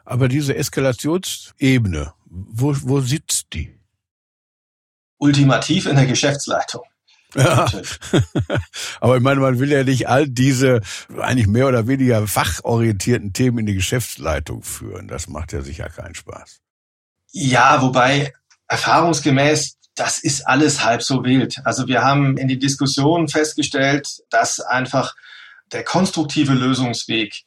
Aber 0.05 0.27
diese 0.27 0.55
Eskalationsebene, 0.55 2.13
wo, 2.25 2.75
wo 2.81 3.01
sitzt 3.01 3.47
die? 3.53 3.77
Ultimativ 5.17 5.85
in 5.85 5.95
der 5.95 6.05
Geschäftsleitung. 6.05 6.81
Ja. 7.35 7.65
Aber 8.99 9.17
ich 9.17 9.23
meine, 9.23 9.39
man 9.39 9.59
will 9.59 9.71
ja 9.71 9.83
nicht 9.83 10.09
all 10.09 10.27
diese 10.27 10.81
eigentlich 11.19 11.47
mehr 11.47 11.67
oder 11.67 11.87
weniger 11.87 12.27
fachorientierten 12.27 13.33
Themen 13.33 13.59
in 13.59 13.65
die 13.67 13.75
Geschäftsleitung 13.75 14.63
führen. 14.63 15.07
Das 15.07 15.27
macht 15.27 15.53
ja 15.53 15.61
sicher 15.61 15.89
keinen 15.89 16.15
Spaß. 16.15 16.59
Ja, 17.31 17.81
wobei 17.81 18.33
erfahrungsgemäß, 18.67 19.77
das 19.95 20.19
ist 20.19 20.47
alles 20.47 20.83
halb 20.83 21.03
so 21.03 21.23
wild. 21.23 21.57
Also 21.63 21.87
wir 21.87 22.03
haben 22.03 22.37
in 22.37 22.47
die 22.47 22.59
Diskussion 22.59 23.27
festgestellt, 23.27 24.07
dass 24.29 24.59
einfach 24.59 25.15
der 25.71 25.83
konstruktive 25.83 26.53
Lösungsweg 26.53 27.43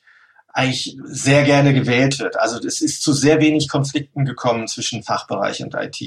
eigentlich 0.55 0.97
sehr 1.05 1.43
gerne 1.43 1.75
gewählt 1.75 2.21
wird. 2.21 2.39
Also 2.39 2.59
es 2.65 2.81
ist 2.81 3.03
zu 3.03 3.13
sehr 3.13 3.41
wenig 3.41 3.69
Konflikten 3.69 4.25
gekommen 4.25 4.69
zwischen 4.69 5.03
Fachbereich 5.03 5.61
und 5.63 5.75
IT. 5.75 6.01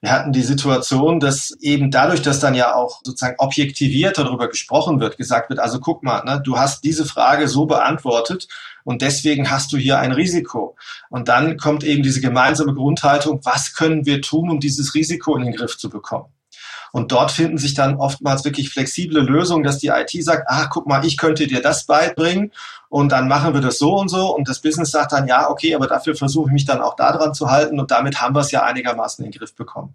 Wir 0.00 0.12
hatten 0.12 0.30
die 0.30 0.42
Situation, 0.42 1.18
dass 1.18 1.50
eben 1.60 1.90
dadurch, 1.90 2.22
dass 2.22 2.38
dann 2.38 2.54
ja 2.54 2.74
auch 2.74 3.00
sozusagen 3.02 3.34
objektiviert 3.38 4.16
darüber 4.16 4.48
gesprochen 4.48 5.00
wird, 5.00 5.18
gesagt 5.18 5.50
wird, 5.50 5.58
also 5.58 5.80
guck 5.80 6.04
mal, 6.04 6.22
ne, 6.24 6.40
du 6.42 6.56
hast 6.56 6.84
diese 6.84 7.04
Frage 7.04 7.48
so 7.48 7.66
beantwortet 7.66 8.46
und 8.84 9.02
deswegen 9.02 9.50
hast 9.50 9.72
du 9.72 9.76
hier 9.76 9.98
ein 9.98 10.12
Risiko. 10.12 10.76
Und 11.10 11.26
dann 11.26 11.56
kommt 11.56 11.82
eben 11.82 12.04
diese 12.04 12.20
gemeinsame 12.20 12.74
Grundhaltung, 12.74 13.40
was 13.42 13.74
können 13.74 14.06
wir 14.06 14.22
tun, 14.22 14.48
um 14.48 14.60
dieses 14.60 14.94
Risiko 14.94 15.36
in 15.36 15.44
den 15.44 15.56
Griff 15.56 15.76
zu 15.76 15.90
bekommen? 15.90 16.32
Und 16.92 17.12
dort 17.12 17.30
finden 17.30 17.58
sich 17.58 17.74
dann 17.74 17.96
oftmals 17.96 18.44
wirklich 18.44 18.70
flexible 18.70 19.20
Lösungen, 19.20 19.64
dass 19.64 19.78
die 19.78 19.88
IT 19.88 20.10
sagt, 20.24 20.44
ach, 20.48 20.70
guck 20.70 20.86
mal, 20.86 21.04
ich 21.04 21.16
könnte 21.16 21.46
dir 21.46 21.60
das 21.60 21.86
beibringen 21.86 22.52
und 22.88 23.12
dann 23.12 23.28
machen 23.28 23.54
wir 23.54 23.60
das 23.60 23.78
so 23.78 23.96
und 23.96 24.08
so. 24.08 24.34
Und 24.34 24.48
das 24.48 24.60
Business 24.60 24.90
sagt 24.90 25.12
dann, 25.12 25.26
ja, 25.26 25.50
okay, 25.50 25.74
aber 25.74 25.86
dafür 25.86 26.14
versuche 26.14 26.48
ich 26.48 26.52
mich 26.52 26.64
dann 26.64 26.80
auch 26.80 26.96
daran 26.96 27.34
zu 27.34 27.50
halten 27.50 27.78
und 27.78 27.90
damit 27.90 28.20
haben 28.20 28.34
wir 28.34 28.40
es 28.40 28.50
ja 28.50 28.62
einigermaßen 28.62 29.24
in 29.24 29.30
den 29.30 29.38
Griff 29.38 29.54
bekommen. 29.54 29.92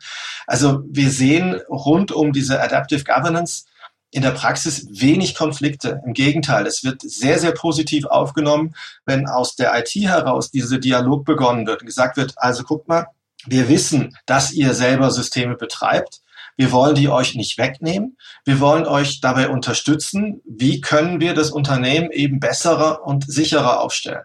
Also 0.48 0.84
wir 0.88 1.10
sehen 1.10 1.60
rund 1.70 2.12
um 2.12 2.34
diese 2.34 2.62
Adaptive 2.62 3.04
Governance 3.04 3.66
in 4.14 4.22
der 4.22 4.32
Praxis 4.32 4.88
wenig 4.92 5.34
Konflikte. 5.34 6.02
Im 6.06 6.14
Gegenteil, 6.14 6.68
es 6.68 6.84
wird 6.84 7.02
sehr, 7.02 7.40
sehr 7.40 7.52
positiv 7.52 8.06
aufgenommen, 8.06 8.76
wenn 9.06 9.28
aus 9.28 9.56
der 9.56 9.78
IT 9.78 9.90
heraus 9.96 10.52
dieser 10.52 10.78
Dialog 10.78 11.26
begonnen 11.26 11.66
wird 11.66 11.82
und 11.82 11.88
gesagt 11.88 12.16
wird, 12.16 12.36
also 12.38 12.64
guckt 12.64 12.88
mal, 12.88 13.08
wir 13.48 13.70
wissen, 13.70 14.16
dass 14.26 14.52
ihr 14.52 14.74
selber 14.76 15.10
Systeme 15.10 15.56
betreibt. 15.56 16.22
Wir 16.58 16.72
wollen 16.72 16.96
die 16.96 17.10
euch 17.10 17.36
nicht 17.36 17.58
wegnehmen. 17.58 18.18
Wir 18.46 18.60
wollen 18.60 18.86
euch 18.86 19.22
dabei 19.22 19.50
unterstützen. 19.50 20.42
Wie 20.46 20.82
können 20.82 21.20
wir 21.20 21.34
das 21.34 21.52
Unternehmen 21.52 22.12
eben 22.12 22.40
besserer 22.40 23.06
und 23.06 23.26
sicherer 23.32 23.82
aufstellen? 23.82 24.24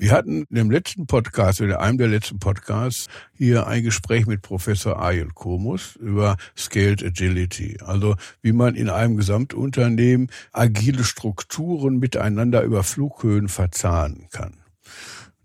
Wir 0.00 0.12
hatten 0.12 0.44
in 0.48 0.54
dem 0.54 0.70
letzten 0.70 1.08
Podcast, 1.08 1.60
in 1.60 1.72
einem 1.72 1.98
der 1.98 2.06
letzten 2.06 2.38
Podcasts, 2.38 3.08
hier 3.32 3.66
ein 3.66 3.82
Gespräch 3.82 4.26
mit 4.26 4.42
Professor 4.42 5.02
Ayel 5.02 5.30
Komus 5.34 5.96
über 5.96 6.36
Scaled 6.56 7.02
Agility. 7.02 7.78
Also 7.84 8.14
wie 8.40 8.52
man 8.52 8.76
in 8.76 8.90
einem 8.90 9.16
Gesamtunternehmen 9.16 10.30
agile 10.52 11.02
Strukturen 11.02 11.98
miteinander 11.98 12.62
über 12.62 12.84
Flughöhen 12.84 13.48
verzahnen 13.48 14.28
kann. 14.30 14.62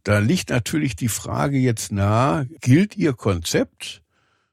Da 0.03 0.19
liegt 0.19 0.51
natürlich 0.51 0.95
die 0.95 1.07
Frage 1.07 1.57
jetzt 1.57 1.91
nahe, 1.91 2.47
gilt 2.61 2.95
Ihr 2.95 3.13
Konzept 3.13 4.03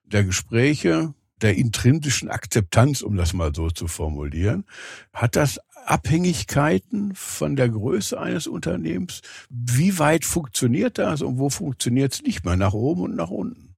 der 0.05 0.25
Gespräche 0.25 1.12
der 1.42 1.57
intrinsischen 1.57 2.31
Akzeptanz, 2.31 3.03
um 3.03 3.16
das 3.16 3.33
mal 3.33 3.53
so 3.55 3.70
zu 3.70 3.88
formulieren, 3.88 4.64
hat 5.12 5.37
das 5.37 5.61
Abhängigkeiten 5.87 7.14
von 7.14 7.57
der 7.57 7.68
Größe 7.68 8.18
eines 8.20 8.46
Unternehmens? 8.46 9.22
Wie 9.48 9.98
weit 9.98 10.24
funktioniert 10.24 10.98
das 10.98 11.22
und 11.22 11.38
wo 11.38 11.50
funktioniert 11.50 12.12
es 12.12 12.22
nicht 12.22 12.44
mehr, 12.44 12.57
nach 12.57 12.72
oben 12.72 13.03
und 13.03 13.16
nach 13.16 13.31
unten? 13.31 13.70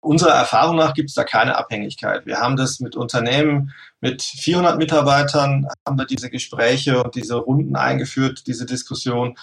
Unserer 0.00 0.34
Erfahrung 0.34 0.76
nach 0.76 0.92
gibt 0.92 1.08
es 1.08 1.14
da 1.14 1.24
keine 1.24 1.56
Abhängigkeit. 1.56 2.26
Wir 2.26 2.38
haben 2.38 2.56
das 2.56 2.78
mit 2.78 2.94
Unternehmen 2.94 3.72
mit 4.00 4.22
400 4.22 4.76
Mitarbeitern, 4.76 5.66
haben 5.86 5.98
wir 5.98 6.04
diese 6.04 6.28
Gespräche 6.28 7.02
und 7.02 7.14
diese 7.14 7.36
Runden 7.36 7.74
eingeführt, 7.74 8.46
diese 8.46 8.66
Diskussion. 8.66 9.38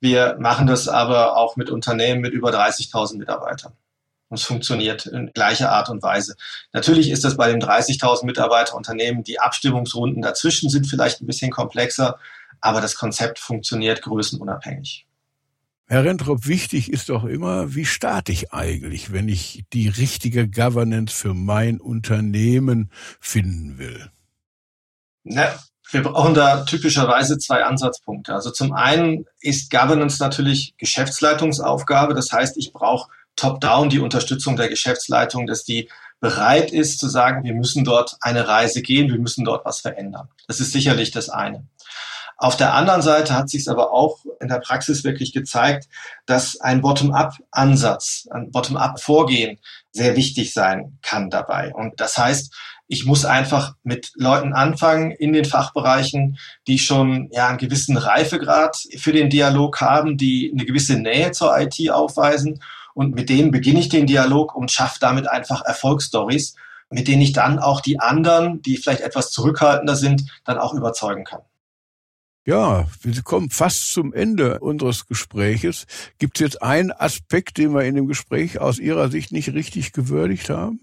Wir 0.00 0.36
machen 0.40 0.66
das 0.66 0.88
aber 0.88 1.36
auch 1.36 1.56
mit 1.56 1.68
Unternehmen 1.68 2.22
mit 2.22 2.32
über 2.32 2.50
30.000 2.50 3.18
Mitarbeitern. 3.18 3.74
Und 4.28 4.38
es 4.38 4.44
funktioniert 4.44 5.06
in 5.06 5.30
gleicher 5.32 5.70
Art 5.70 5.88
und 5.88 6.02
Weise. 6.02 6.34
Natürlich 6.72 7.10
ist 7.10 7.24
das 7.24 7.36
bei 7.36 7.50
den 7.50 7.60
30.000 7.60 8.26
Mitarbeiterunternehmen, 8.26 9.22
die 9.22 9.38
Abstimmungsrunden 9.38 10.22
dazwischen 10.22 10.68
sind 10.68 10.86
vielleicht 10.86 11.20
ein 11.20 11.26
bisschen 11.26 11.50
komplexer, 11.50 12.18
aber 12.60 12.80
das 12.80 12.96
Konzept 12.96 13.38
funktioniert 13.38 14.02
größenunabhängig. 14.02 15.06
Herr 15.88 16.02
Rentrop, 16.02 16.48
wichtig 16.48 16.92
ist 16.92 17.10
doch 17.10 17.24
immer, 17.24 17.76
wie 17.76 17.84
starte 17.84 18.32
ich 18.32 18.52
eigentlich, 18.52 19.12
wenn 19.12 19.28
ich 19.28 19.64
die 19.72 19.86
richtige 19.86 20.48
Governance 20.48 21.14
für 21.14 21.32
mein 21.32 21.80
Unternehmen 21.80 22.90
finden 23.20 23.78
will? 23.78 24.10
Na, 25.22 25.56
wir 25.92 26.02
brauchen 26.02 26.34
da 26.34 26.64
typischerweise 26.64 27.38
zwei 27.38 27.62
Ansatzpunkte. 27.62 28.34
Also 28.34 28.50
zum 28.50 28.72
einen 28.72 29.26
ist 29.40 29.70
Governance 29.70 30.20
natürlich 30.20 30.74
Geschäftsleitungsaufgabe. 30.76 32.14
Das 32.14 32.32
heißt, 32.32 32.56
ich 32.56 32.72
brauche 32.72 33.08
top-down 33.36 33.90
die 33.90 34.00
Unterstützung 34.00 34.56
der 34.56 34.68
Geschäftsleitung, 34.68 35.46
dass 35.46 35.64
die 35.64 35.88
bereit 36.20 36.72
ist 36.72 36.98
zu 36.98 37.08
sagen, 37.08 37.44
wir 37.44 37.54
müssen 37.54 37.84
dort 37.84 38.16
eine 38.20 38.48
Reise 38.48 38.82
gehen, 38.82 39.10
wir 39.10 39.18
müssen 39.18 39.44
dort 39.44 39.64
was 39.64 39.80
verändern. 39.80 40.28
Das 40.48 40.60
ist 40.60 40.72
sicherlich 40.72 41.10
das 41.10 41.28
eine. 41.28 41.66
Auf 42.38 42.56
der 42.56 42.74
anderen 42.74 43.00
Seite 43.00 43.34
hat 43.34 43.48
sich 43.48 43.62
es 43.62 43.68
aber 43.68 43.92
auch 43.92 44.18
in 44.40 44.48
der 44.48 44.58
Praxis 44.58 45.04
wirklich 45.04 45.32
gezeigt, 45.32 45.88
dass 46.26 46.60
ein 46.60 46.82
Bottom-up-Ansatz, 46.82 48.28
ein 48.30 48.50
Bottom-up-Vorgehen 48.50 49.58
sehr 49.90 50.16
wichtig 50.16 50.52
sein 50.52 50.98
kann 51.00 51.30
dabei. 51.30 51.72
Und 51.74 51.98
das 51.98 52.18
heißt, 52.18 52.54
ich 52.88 53.06
muss 53.06 53.24
einfach 53.24 53.74
mit 53.82 54.12
Leuten 54.16 54.52
anfangen 54.52 55.12
in 55.12 55.32
den 55.32 55.46
Fachbereichen, 55.46 56.38
die 56.66 56.78
schon 56.78 57.30
ja 57.32 57.48
einen 57.48 57.58
gewissen 57.58 57.96
Reifegrad 57.96 58.76
für 58.98 59.12
den 59.12 59.30
Dialog 59.30 59.80
haben, 59.80 60.18
die 60.18 60.52
eine 60.52 60.66
gewisse 60.66 60.98
Nähe 60.98 61.32
zur 61.32 61.58
IT 61.58 61.90
aufweisen 61.90 62.60
und 62.96 63.14
mit 63.14 63.28
denen 63.28 63.50
beginne 63.50 63.80
ich 63.80 63.90
den 63.90 64.06
Dialog 64.06 64.54
und 64.54 64.72
schaffe 64.72 64.96
damit 65.00 65.28
einfach 65.28 65.62
Erfolgsstories, 65.62 66.56
mit 66.88 67.08
denen 67.08 67.20
ich 67.20 67.34
dann 67.34 67.58
auch 67.58 67.82
die 67.82 68.00
anderen, 68.00 68.62
die 68.62 68.78
vielleicht 68.78 69.02
etwas 69.02 69.30
zurückhaltender 69.32 69.96
sind, 69.96 70.24
dann 70.46 70.56
auch 70.56 70.72
überzeugen 70.72 71.24
kann. 71.24 71.42
Ja, 72.46 72.86
wir 73.02 73.22
kommen 73.22 73.50
fast 73.50 73.92
zum 73.92 74.14
Ende 74.14 74.60
unseres 74.60 75.06
Gespräches. 75.06 75.86
Gibt 76.16 76.38
es 76.38 76.40
jetzt 76.40 76.62
einen 76.62 76.90
Aspekt, 76.90 77.58
den 77.58 77.74
wir 77.74 77.84
in 77.84 77.96
dem 77.96 78.06
Gespräch 78.06 78.60
aus 78.60 78.78
Ihrer 78.78 79.10
Sicht 79.10 79.30
nicht 79.30 79.52
richtig 79.52 79.92
gewürdigt 79.92 80.48
haben? 80.48 80.80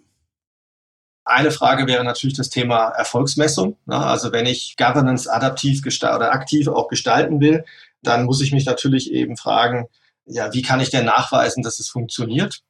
Eine 1.26 1.50
Frage 1.50 1.88
wäre 1.88 2.04
natürlich 2.04 2.38
das 2.38 2.50
Thema 2.50 2.90
Erfolgsmessung. 2.90 3.76
Also 3.88 4.32
wenn 4.32 4.46
ich 4.46 4.76
Governance 4.78 5.34
adaptiv 5.34 5.82
oder 5.84 6.32
aktiv 6.32 6.68
auch 6.68 6.90
gestalten 6.90 7.42
will, 7.42 7.66
dann 8.04 8.26
muss 8.26 8.42
ich 8.42 8.52
mich 8.52 8.66
natürlich 8.66 9.12
eben 9.12 9.36
fragen, 9.36 9.88
ja, 10.26 10.54
wie 10.54 10.62
kann 10.62 10.80
ich 10.80 10.90
denn 10.90 11.06
nachweisen, 11.06 11.64
dass 11.64 11.80
es 11.80 11.90
funktioniert? 11.90 12.62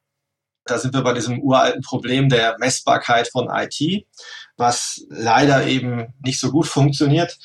Da 0.66 0.78
sind 0.78 0.94
wir 0.94 1.02
bei 1.02 1.12
diesem 1.12 1.40
uralten 1.40 1.82
Problem 1.82 2.28
der 2.28 2.56
Messbarkeit 2.58 3.28
von 3.28 3.50
IT, 3.50 4.06
was 4.56 5.04
leider 5.08 5.66
eben 5.66 6.14
nicht 6.24 6.40
so 6.40 6.50
gut 6.50 6.66
funktioniert. 6.66 7.38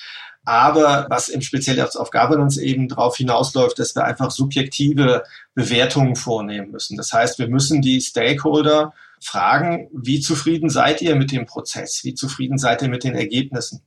Aber 0.46 1.06
was 1.10 1.28
im 1.28 1.42
speziell 1.42 1.80
auf 1.82 2.12
Governance 2.12 2.62
eben 2.62 2.88
darauf 2.88 3.18
hinausläuft, 3.18 3.78
dass 3.78 3.94
wir 3.94 4.06
einfach 4.06 4.32
subjektive 4.32 5.24
Bewertungen 5.54 6.16
vornehmen 6.16 6.72
müssen. 6.72 6.96
Das 6.98 7.12
heißt, 7.12 7.40
wir 7.40 7.50
müssen 7.50 7.82
die 7.82 8.00
Stakeholder 8.00 8.94
fragen, 9.22 9.90
wie 9.94 10.22
zufrieden 10.22 10.70
seid 10.70 11.02
ihr 11.02 11.16
mit 11.16 11.32
dem 11.32 11.46
Prozess? 11.46 12.04
Wie 12.04 12.14
zufrieden 12.14 12.58
seid 12.58 12.82
ihr 12.82 12.90
mit 12.90 13.04
den 13.04 13.16
Ergebnissen? 13.16 13.84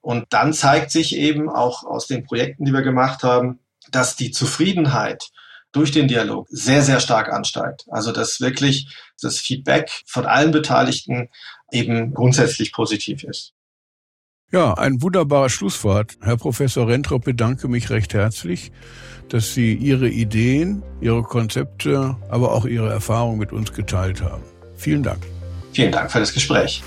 Und 0.00 0.26
dann 0.30 0.52
zeigt 0.52 0.90
sich 0.90 1.16
eben 1.16 1.48
auch 1.48 1.84
aus 1.84 2.06
den 2.06 2.24
Projekten, 2.24 2.64
die 2.64 2.72
wir 2.72 2.82
gemacht 2.82 3.22
haben, 3.22 3.60
dass 3.92 4.16
die 4.16 4.30
Zufriedenheit 4.30 5.30
durch 5.72 5.92
den 5.92 6.08
Dialog 6.08 6.46
sehr, 6.50 6.82
sehr 6.82 7.00
stark 7.00 7.32
ansteigt. 7.32 7.84
Also 7.90 8.12
dass 8.12 8.40
wirklich 8.40 8.88
das 9.20 9.38
Feedback 9.38 9.90
von 10.06 10.26
allen 10.26 10.50
Beteiligten 10.50 11.28
eben 11.70 12.14
grundsätzlich 12.14 12.72
positiv 12.72 13.24
ist. 13.24 13.52
Ja, 14.50 14.72
ein 14.74 15.02
wunderbares 15.02 15.52
Schlusswort. 15.52 16.16
Herr 16.22 16.38
Professor 16.38 16.88
Rentrop, 16.88 17.24
bedanke 17.24 17.68
mich 17.68 17.90
recht 17.90 18.14
herzlich, 18.14 18.72
dass 19.28 19.52
Sie 19.52 19.74
Ihre 19.74 20.08
Ideen, 20.08 20.82
Ihre 21.02 21.22
Konzepte, 21.22 22.16
aber 22.30 22.52
auch 22.52 22.64
Ihre 22.64 22.88
Erfahrungen 22.88 23.38
mit 23.38 23.52
uns 23.52 23.74
geteilt 23.74 24.22
haben. 24.22 24.42
Vielen 24.76 25.02
Dank. 25.02 25.22
Vielen 25.72 25.92
Dank 25.92 26.10
für 26.10 26.20
das 26.20 26.32
Gespräch. 26.32 26.82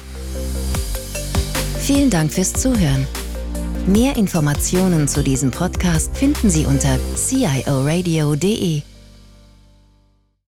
Vielen 1.80 2.10
Dank 2.10 2.34
fürs 2.34 2.52
Zuhören. 2.54 3.06
Mehr 3.88 4.16
Informationen 4.16 5.08
zu 5.08 5.24
diesem 5.24 5.50
Podcast 5.50 6.16
finden 6.16 6.50
Sie 6.50 6.66
unter 6.66 7.00
cioradio.de. 7.16 8.91